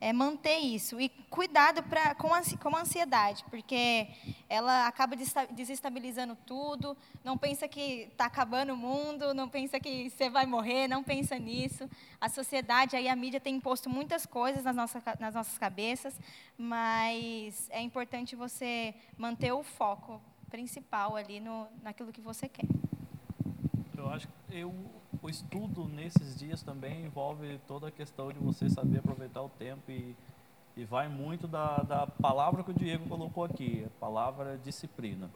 é 0.00 0.12
manter 0.12 0.58
isso. 0.58 1.00
E 1.00 1.10
cuidado 1.28 1.82
pra, 1.82 2.14
com, 2.14 2.32
a, 2.32 2.40
com 2.58 2.74
a 2.74 2.80
ansiedade, 2.80 3.44
porque 3.50 4.08
ela 4.48 4.86
acaba 4.86 5.14
desestabilizando 5.50 6.36
tudo. 6.46 6.96
Não 7.22 7.36
pensa 7.36 7.68
que 7.68 8.08
está 8.10 8.24
acabando 8.24 8.72
o 8.72 8.76
mundo, 8.76 9.34
não 9.34 9.48
pensa 9.48 9.78
que 9.78 10.08
você 10.08 10.30
vai 10.30 10.46
morrer, 10.46 10.88
não 10.88 11.04
pensa 11.04 11.38
nisso. 11.38 11.88
A 12.18 12.28
sociedade, 12.28 12.96
aí 12.96 13.08
a 13.08 13.14
mídia 13.14 13.38
tem 13.38 13.56
imposto 13.56 13.90
muitas 13.90 14.24
coisas 14.24 14.64
nas 14.64 14.74
nossas, 14.74 15.02
nas 15.18 15.34
nossas 15.34 15.58
cabeças, 15.58 16.18
mas 16.56 17.68
é 17.70 17.80
importante 17.82 18.34
você 18.34 18.94
manter 19.18 19.52
o 19.52 19.62
foco 19.62 20.20
principal 20.50 21.14
ali 21.14 21.40
no, 21.40 21.68
naquilo 21.82 22.10
que 22.10 22.20
você 22.20 22.48
quer. 22.48 22.66
Eu 23.96 24.08
acho 24.08 24.26
que 24.26 24.56
eu 24.56 24.74
o 25.22 25.28
estudo 25.28 25.84
nesses 25.84 26.38
dias 26.38 26.62
também 26.62 27.04
envolve 27.04 27.60
toda 27.68 27.88
a 27.88 27.90
questão 27.90 28.32
de 28.32 28.38
você 28.38 28.70
saber 28.70 28.98
aproveitar 28.98 29.42
o 29.42 29.48
tempo 29.50 29.90
e, 29.90 30.16
e 30.76 30.84
vai 30.84 31.08
muito 31.08 31.46
da, 31.46 31.78
da 31.78 32.06
palavra 32.06 32.64
que 32.64 32.70
o 32.70 32.74
Diego 32.74 33.06
colocou 33.08 33.44
aqui, 33.44 33.84
a 33.86 34.00
palavra 34.00 34.58
disciplina. 34.64 35.30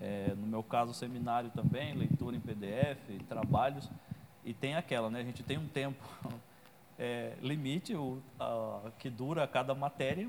É, 0.00 0.34
no 0.36 0.46
meu 0.46 0.62
caso, 0.62 0.94
seminário 0.94 1.50
também, 1.50 1.94
leitura 1.94 2.34
em 2.34 2.40
PDF, 2.40 2.98
trabalhos, 3.28 3.88
e 4.44 4.52
tem 4.52 4.74
aquela, 4.74 5.10
né? 5.10 5.20
A 5.20 5.24
gente 5.24 5.42
tem 5.42 5.58
um 5.58 5.68
tempo 5.68 6.02
é, 6.98 7.34
limite 7.40 7.94
o, 7.94 8.20
a, 8.40 8.90
que 8.98 9.08
dura 9.08 9.46
cada 9.46 9.74
matéria, 9.74 10.28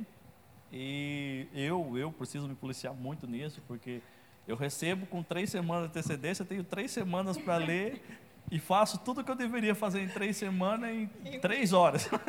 e 0.71 1.47
eu, 1.53 1.97
eu 1.97 2.11
preciso 2.11 2.47
me 2.47 2.55
policiar 2.55 2.93
muito 2.93 3.25
nisso, 3.25 3.61
porque 3.67 4.01
eu 4.47 4.55
recebo 4.55 5.05
com 5.05 5.23
três 5.23 5.49
semanas 5.49 5.83
de 5.83 5.97
antecedência, 5.97 6.45
tenho 6.45 6.63
três 6.63 6.91
semanas 6.91 7.37
para 7.37 7.57
ler 7.57 8.03
e 8.51 8.59
faço 8.59 8.99
tudo 8.99 9.21
o 9.21 9.23
que 9.23 9.31
eu 9.31 9.35
deveria 9.35 9.73
fazer 9.73 10.01
em 10.01 10.07
três 10.07 10.37
semanas 10.37 10.91
em 10.91 11.39
três 11.39 11.73
horas. 11.73 12.09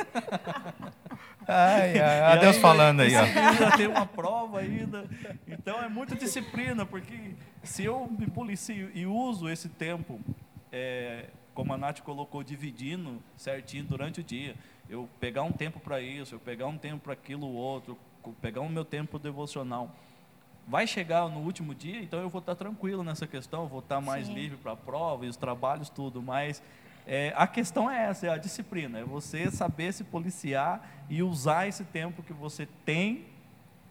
Ai, 1.48 1.96
ai, 2.00 2.20
ai 2.22 2.40
Deus 2.40 2.56
falando 2.56 3.02
aí. 3.02 3.14
Ainda 3.14 3.76
tem 3.76 3.86
uma 3.86 4.04
prova 4.04 4.58
ainda. 4.58 5.08
Então 5.46 5.80
é 5.80 5.88
muita 5.88 6.16
disciplina, 6.16 6.84
porque 6.84 7.34
se 7.62 7.84
eu 7.84 8.08
me 8.18 8.26
policio 8.26 8.90
e 8.92 9.06
uso 9.06 9.48
esse 9.48 9.68
tempo, 9.68 10.20
é, 10.72 11.26
como 11.54 11.72
a 11.72 11.78
Nath 11.78 12.00
colocou, 12.00 12.42
dividindo 12.42 13.22
certinho 13.36 13.84
durante 13.84 14.20
o 14.20 14.24
dia, 14.24 14.56
eu 14.90 15.08
pegar 15.20 15.44
um 15.44 15.52
tempo 15.52 15.78
para 15.78 16.00
isso, 16.00 16.34
eu 16.34 16.40
pegar 16.40 16.66
um 16.66 16.76
tempo 16.76 17.04
para 17.04 17.12
aquilo 17.12 17.46
outro, 17.46 17.96
pegar 18.42 18.60
o 18.60 18.68
meu 18.68 18.84
tempo 18.84 19.16
devocional 19.16 19.94
vai 20.66 20.86
chegar 20.86 21.28
no 21.28 21.40
último 21.40 21.74
dia, 21.74 22.00
então 22.02 22.20
eu 22.20 22.28
vou 22.28 22.40
estar 22.40 22.54
tranquilo 22.54 23.04
nessa 23.04 23.26
questão, 23.26 23.66
vou 23.66 23.78
estar 23.78 24.00
mais 24.00 24.26
Sim. 24.26 24.34
livre 24.34 24.56
para 24.56 24.72
a 24.72 24.76
prova 24.76 25.24
e 25.24 25.28
os 25.28 25.36
trabalhos, 25.36 25.88
tudo. 25.88 26.20
Mas 26.20 26.62
é, 27.06 27.32
a 27.36 27.46
questão 27.46 27.88
é 27.88 28.06
essa, 28.06 28.26
é 28.26 28.30
a 28.30 28.36
disciplina, 28.36 28.98
é 28.98 29.04
você 29.04 29.50
saber 29.50 29.92
se 29.92 30.02
policiar 30.02 31.06
e 31.08 31.22
usar 31.22 31.68
esse 31.68 31.84
tempo 31.84 32.22
que 32.22 32.32
você 32.32 32.66
tem 32.84 33.26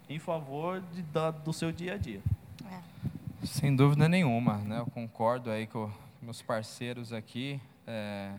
em 0.10 0.20
favor 0.20 0.82
de, 0.94 1.02
da, 1.02 1.32
do 1.32 1.54
seu 1.54 1.72
dia 1.72 1.94
a 1.94 1.98
dia. 1.98 2.22
É. 2.70 3.46
Sem 3.46 3.76
dúvida 3.76 4.10
nenhuma, 4.10 4.58
né? 4.58 4.80
eu 4.80 4.86
concordo 4.88 5.50
aí 5.50 5.66
com 5.68 5.90
meus 6.22 6.42
parceiros 6.42 7.14
aqui. 7.14 7.60
É, 7.88 8.34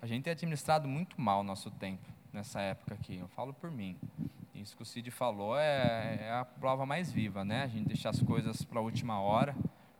a 0.00 0.06
gente 0.06 0.24
tem 0.24 0.32
administrado 0.32 0.88
muito 0.88 1.20
mal 1.20 1.40
o 1.40 1.44
nosso 1.44 1.70
tempo 1.70 2.08
nessa 2.32 2.60
época 2.60 2.94
aqui, 2.94 3.18
eu 3.18 3.28
falo 3.28 3.52
por 3.52 3.70
mim. 3.70 3.96
Isso 4.66 4.76
que 4.76 4.82
o 4.82 4.84
Cid 4.84 5.12
falou 5.12 5.56
é, 5.56 6.18
é 6.22 6.32
a 6.32 6.44
prova 6.44 6.84
mais 6.84 7.12
viva, 7.12 7.44
né? 7.44 7.62
A 7.62 7.68
gente 7.68 7.86
deixa 7.86 8.10
as 8.10 8.20
coisas 8.20 8.64
para 8.64 8.80
a 8.80 8.82
última 8.82 9.20
hora. 9.20 9.54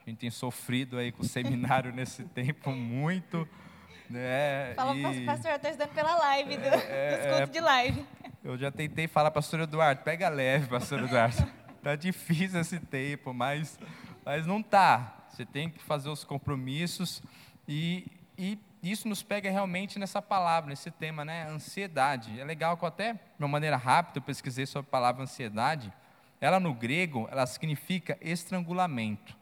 A 0.05 0.11
gente 0.11 0.19
tem 0.19 0.29
sofrido 0.29 0.99
aí 0.99 1.13
com 1.13 1.23
o 1.23 1.25
seminário 1.25 1.93
nesse 1.95 2.25
tempo 2.25 2.73
muito. 2.73 3.49
Né? 4.11 4.75
Fala, 4.75 4.97
e... 4.97 5.25
pastor, 5.25 5.53
eu 5.53 5.57
estou 5.57 5.71
estudando 5.71 5.95
pela 5.95 6.17
live, 6.17 6.57
do, 6.57 6.65
é, 6.65 7.17
desconto 7.17 7.43
é, 7.43 7.47
de 7.47 7.61
live. 7.61 8.07
Eu 8.43 8.59
já 8.59 8.73
tentei 8.73 9.07
falar, 9.07 9.31
pastor 9.31 9.61
Eduardo, 9.61 10.03
pega 10.03 10.29
leve, 10.29 10.67
pastor 10.67 10.99
Eduardo. 11.05 11.49
tá 11.81 11.95
difícil 11.95 12.59
esse 12.59 12.81
tempo, 12.81 13.33
mas, 13.33 13.79
mas 14.25 14.49
não 14.49 14.61
tá. 14.61 15.29
Você 15.29 15.47
tem 15.47 15.71
que 15.71 15.81
fazer 15.81 16.09
os 16.09 16.25
compromissos 16.25 17.23
e, 17.69 18.05
e 18.37 18.59
isso 18.91 19.09
nos 19.09 19.23
pega 19.23 19.51
realmente 19.51 19.99
nessa 19.99 20.21
palavra, 20.21 20.71
nesse 20.71 20.91
tema, 20.91 21.25
né? 21.25 21.49
Ansiedade. 21.49 22.39
É 22.39 22.45
legal 22.45 22.77
que 22.77 22.85
eu 22.85 22.89
até, 22.89 23.15
de 23.15 23.21
uma 23.39 23.49
maneira 23.49 23.77
rápida, 23.77 24.19
eu 24.19 24.23
pesquisei 24.23 24.67
sobre 24.67 24.89
a 24.89 24.91
palavra 24.91 25.23
ansiedade. 25.23 25.93
Ela 26.41 26.61
no 26.61 26.75
grego, 26.75 27.29
ela 27.31 27.47
significa 27.47 28.19
estrangulamento. 28.21 29.37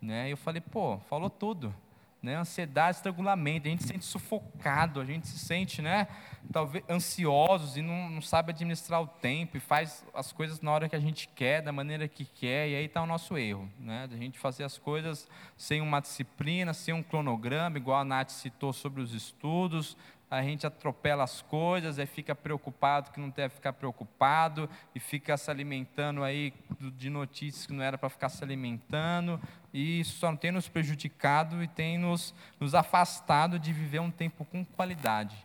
Né? 0.00 0.30
Eu 0.30 0.36
falei, 0.36 0.60
pô, 0.60 0.98
falou 1.08 1.30
tudo 1.30 1.74
né? 2.22 2.36
Ansiedade, 2.36 2.96
estrangulamento, 2.96 3.66
a 3.66 3.70
gente 3.70 3.82
se 3.82 3.88
sente 3.88 4.04
sufocado, 4.04 5.00
a 5.00 5.04
gente 5.04 5.26
se 5.26 5.38
sente, 5.38 5.82
né? 5.82 6.06
Talvez 6.52 6.84
ansiosos 6.88 7.76
e 7.76 7.82
não, 7.82 8.08
não 8.08 8.22
sabe 8.22 8.52
administrar 8.52 9.02
o 9.02 9.06
tempo 9.06 9.56
e 9.56 9.60
faz 9.60 10.04
as 10.14 10.32
coisas 10.32 10.60
na 10.60 10.70
hora 10.70 10.88
que 10.88 10.94
a 10.94 11.00
gente 11.00 11.28
quer, 11.34 11.62
da 11.62 11.72
maneira 11.72 12.06
que 12.06 12.24
quer, 12.24 12.68
e 12.68 12.76
aí 12.76 12.84
está 12.84 13.02
o 13.02 13.06
nosso 13.06 13.36
erro, 13.36 13.68
né? 13.78 14.06
Da 14.06 14.16
gente 14.16 14.38
fazer 14.38 14.62
as 14.62 14.78
coisas 14.78 15.28
sem 15.56 15.80
uma 15.80 16.00
disciplina, 16.00 16.72
sem 16.72 16.94
um 16.94 17.02
cronograma, 17.02 17.76
igual 17.76 18.00
a 18.00 18.04
Nath 18.04 18.30
citou 18.30 18.72
sobre 18.72 19.00
os 19.00 19.12
estudos, 19.12 19.96
a 20.32 20.42
gente 20.42 20.66
atropela 20.66 21.24
as 21.24 21.42
coisas, 21.42 21.98
aí 21.98 22.06
fica 22.06 22.34
preocupado 22.34 23.10
que 23.10 23.20
não 23.20 23.28
deve 23.28 23.54
ficar 23.54 23.74
preocupado, 23.74 24.66
e 24.94 24.98
fica 24.98 25.36
se 25.36 25.50
alimentando 25.50 26.24
aí 26.24 26.54
de 26.96 27.10
notícias 27.10 27.66
que 27.66 27.72
não 27.74 27.84
era 27.84 27.98
para 27.98 28.08
ficar 28.08 28.30
se 28.30 28.42
alimentando, 28.42 29.38
e 29.74 30.00
isso 30.00 30.18
só 30.18 30.34
tem 30.34 30.50
nos 30.50 30.70
prejudicado 30.70 31.62
e 31.62 31.68
tem 31.68 31.98
nos, 31.98 32.34
nos 32.58 32.74
afastado 32.74 33.58
de 33.58 33.74
viver 33.74 34.00
um 34.00 34.10
tempo 34.10 34.42
com 34.46 34.64
qualidade 34.64 35.36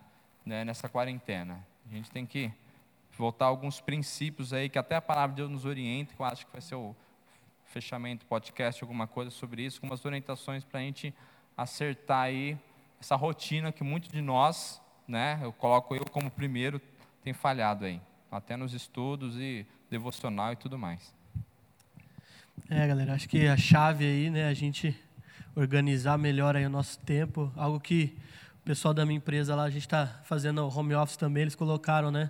né, 0.45 0.63
nessa 0.63 0.87
quarentena. 0.87 1.59
A 1.91 1.93
gente 1.93 2.09
tem 2.09 2.25
que 2.25 2.49
voltar 3.17 3.43
a 3.43 3.49
alguns 3.49 3.81
princípios 3.81 4.53
aí 4.53 4.69
que 4.69 4.79
até 4.79 4.95
a 4.95 5.01
palavra 5.01 5.35
de 5.35 5.41
Deus 5.41 5.51
nos 5.51 5.65
orienta, 5.65 6.15
que 6.15 6.21
eu 6.21 6.25
acho 6.25 6.45
que 6.45 6.51
vai 6.53 6.61
ser 6.61 6.75
o 6.75 6.95
fechamento 7.65 8.25
podcast, 8.25 8.81
alguma 8.81 9.05
coisa 9.05 9.31
sobre 9.31 9.63
isso, 9.63 9.79
algumas 9.79 10.05
orientações 10.05 10.63
para 10.63 10.79
a 10.79 10.83
gente 10.83 11.13
acertar 11.57 12.21
aí 12.21 12.57
essa 12.99 13.15
rotina 13.15 13.71
que 13.71 13.83
muitos 13.83 14.09
de 14.09 14.21
nós, 14.21 14.81
né, 15.07 15.39
eu 15.41 15.51
coloco 15.53 15.95
eu 15.95 16.05
como 16.05 16.29
primeiro, 16.29 16.81
tem 17.23 17.33
falhado 17.33 17.85
aí, 17.85 18.01
até 18.31 18.55
nos 18.55 18.73
estudos 18.73 19.35
e 19.37 19.65
devocional 19.89 20.53
e 20.53 20.55
tudo 20.55 20.77
mais. 20.77 21.13
É, 22.69 22.87
galera, 22.87 23.13
acho 23.13 23.29
que 23.29 23.47
a 23.47 23.55
chave 23.55 24.05
aí, 24.05 24.29
né, 24.29 24.47
a 24.47 24.53
gente 24.53 24.97
organizar 25.55 26.17
melhor 26.17 26.55
aí 26.55 26.65
o 26.65 26.69
nosso 26.69 26.99
tempo, 26.99 27.51
algo 27.55 27.79
que 27.79 28.17
o 28.61 28.65
pessoal 28.65 28.93
da 28.93 29.05
minha 29.05 29.17
empresa 29.17 29.55
lá, 29.55 29.63
a 29.63 29.69
gente 29.69 29.83
está 29.83 30.21
fazendo 30.23 30.67
home 30.67 30.93
office 30.93 31.17
também, 31.17 31.41
eles 31.43 31.55
colocaram, 31.55 32.11
né, 32.11 32.29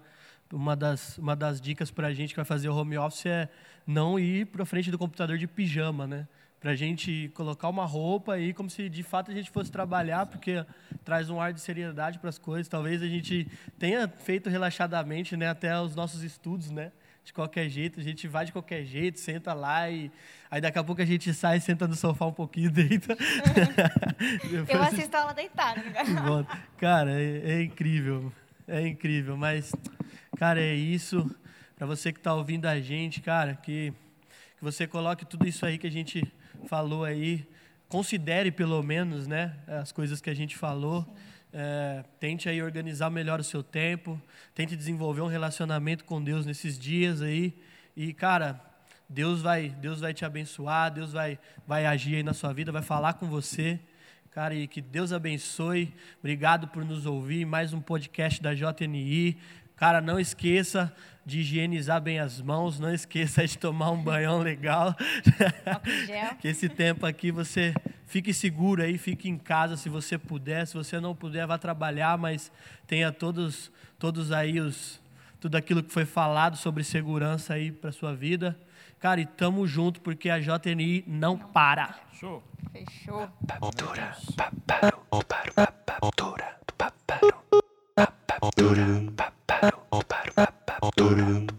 uma 0.51 0.75
das, 0.75 1.17
uma 1.17 1.35
das 1.35 1.59
dicas 1.59 1.91
para 1.91 2.07
a 2.07 2.13
gente 2.13 2.29
que 2.29 2.35
vai 2.35 2.45
fazer 2.45 2.69
o 2.69 2.75
home 2.75 2.97
office 2.97 3.25
é 3.25 3.49
não 3.85 4.19
ir 4.19 4.45
para 4.45 4.65
frente 4.65 4.91
do 4.91 4.97
computador 4.97 5.37
de 5.37 5.47
pijama, 5.47 6.07
né? 6.07 6.27
Para 6.59 6.71
a 6.71 6.75
gente 6.75 7.31
colocar 7.35 7.69
uma 7.69 7.85
roupa 7.85 8.33
aí 8.33 8.53
como 8.53 8.69
se 8.69 8.89
de 8.89 9.03
fato 9.03 9.29
a 9.31 9.33
gente 9.33 9.49
fosse 9.49 9.71
trabalhar, 9.71 10.25
porque 10.25 10.65
traz 11.05 11.29
um 11.29 11.39
ar 11.39 11.53
de 11.53 11.61
seriedade 11.61 12.17
para 12.19 12.29
as 12.29 12.37
coisas. 12.37 12.67
Talvez 12.67 13.01
a 13.01 13.07
gente 13.07 13.47
tenha 13.77 14.07
feito 14.07 14.49
relaxadamente, 14.49 15.37
né, 15.37 15.49
até 15.49 15.79
os 15.79 15.95
nossos 15.95 16.23
estudos, 16.23 16.71
né? 16.71 16.91
De 17.23 17.33
qualquer 17.33 17.67
jeito, 17.69 17.99
a 17.99 18.03
gente 18.03 18.27
vai 18.27 18.45
de 18.45 18.53
qualquer 18.53 18.85
jeito, 18.85 19.19
senta 19.19 19.53
lá 19.53 19.89
e 19.89 20.09
aí 20.49 20.61
daqui 20.61 20.79
a 20.79 20.83
pouco 20.83 21.01
a 21.01 21.05
gente 21.05 21.33
sai, 21.33 21.59
senta 21.59 21.85
no 21.85 21.93
sofá 21.93 22.25
um 22.25 22.33
pouquinho, 22.33 22.71
deita. 22.71 23.15
Eu 24.67 24.81
assisto 24.81 25.15
a 25.15 25.21
aula 25.21 25.33
deitada. 25.33 25.81
Né? 25.81 25.93
Cara, 26.79 27.11
é, 27.11 27.51
é 27.51 27.61
incrível, 27.63 28.31
é 28.65 28.87
incrível, 28.87 29.35
mas 29.35 29.73
Cara, 30.37 30.61
é 30.61 30.75
isso. 30.75 31.35
Para 31.75 31.87
você 31.87 32.13
que 32.13 32.19
está 32.19 32.31
ouvindo 32.31 32.67
a 32.67 32.79
gente, 32.79 33.21
cara, 33.21 33.55
que, 33.55 33.91
que 34.55 34.63
você 34.63 34.85
coloque 34.85 35.25
tudo 35.25 35.47
isso 35.47 35.65
aí 35.65 35.79
que 35.79 35.87
a 35.87 35.91
gente 35.91 36.21
falou 36.65 37.03
aí, 37.03 37.47
considere 37.87 38.51
pelo 38.51 38.81
menos, 38.81 39.27
né, 39.27 39.55
as 39.67 39.91
coisas 39.91 40.19
que 40.19 40.29
a 40.29 40.33
gente 40.33 40.57
falou. 40.57 41.05
É, 41.53 42.03
tente 42.19 42.49
aí 42.49 42.61
organizar 42.61 43.09
melhor 43.09 43.39
o 43.39 43.43
seu 43.43 43.63
tempo, 43.63 44.21
tente 44.53 44.75
desenvolver 44.75 45.21
um 45.21 45.27
relacionamento 45.27 46.03
com 46.03 46.21
Deus 46.21 46.45
nesses 46.45 46.77
dias 46.77 47.21
aí. 47.21 47.57
E, 47.95 48.13
cara, 48.13 48.61
Deus 49.09 49.41
vai, 49.41 49.69
Deus 49.69 50.01
vai 50.01 50.13
te 50.13 50.25
abençoar, 50.25 50.91
Deus 50.91 51.13
vai, 51.13 51.39
vai 51.65 51.85
agir 51.85 52.15
aí 52.15 52.23
na 52.23 52.33
sua 52.33 52.53
vida, 52.53 52.71
vai 52.71 52.81
falar 52.81 53.13
com 53.13 53.27
você. 53.27 53.79
Cara, 54.31 54.53
e 54.53 54.67
que 54.67 54.81
Deus 54.81 55.11
abençoe. 55.11 55.93
Obrigado 56.19 56.67
por 56.67 56.85
nos 56.85 57.05
ouvir. 57.05 57.45
Mais 57.45 57.73
um 57.73 57.81
podcast 57.81 58.41
da 58.41 58.53
JNI. 58.53 59.37
Cara, 59.75 60.01
não 60.01 60.19
esqueça 60.19 60.93
de 61.27 61.41
higienizar 61.41 61.99
bem 61.99 62.19
as 62.19 62.39
mãos, 62.39 62.79
não 62.79 62.93
esqueça 62.93 63.45
de 63.45 63.57
tomar 63.57 63.91
um 63.91 64.01
banhão 64.01 64.39
legal. 64.39 64.95
que 66.39 66.47
esse 66.47 66.69
tempo 66.69 67.05
aqui 67.05 67.31
você 67.31 67.73
fique 68.05 68.33
seguro 68.33 68.81
aí, 68.81 68.97
fique 68.97 69.27
em 69.27 69.37
casa 69.37 69.75
se 69.75 69.89
você 69.89 70.17
puder, 70.17 70.65
se 70.65 70.73
você 70.73 71.01
não 71.01 71.13
puder, 71.13 71.45
vá 71.45 71.57
trabalhar, 71.57 72.17
mas 72.17 72.49
tenha 72.87 73.11
todos 73.11 73.69
todos 73.99 74.31
aí 74.31 74.61
os 74.61 75.01
tudo 75.37 75.55
aquilo 75.55 75.83
que 75.83 75.91
foi 75.91 76.05
falado 76.05 76.55
sobre 76.55 76.81
segurança 76.81 77.55
aí 77.55 77.73
para 77.73 77.91
sua 77.91 78.15
vida. 78.15 78.57
Cara, 78.97 79.19
e 79.19 79.25
tamo 79.25 79.67
junto 79.67 79.99
porque 79.99 80.29
a 80.29 80.39
JNI 80.39 81.03
não, 81.05 81.35
não 81.35 81.37
para. 81.37 81.87
para. 81.87 81.99
Show. 82.13 82.41
Fechou. 82.71 83.27
Cultura. 83.59 84.15
Cultura. 85.09 85.73
Cultura. 85.99 86.57
Cultura. 89.99 90.56
Кто? 90.97 91.56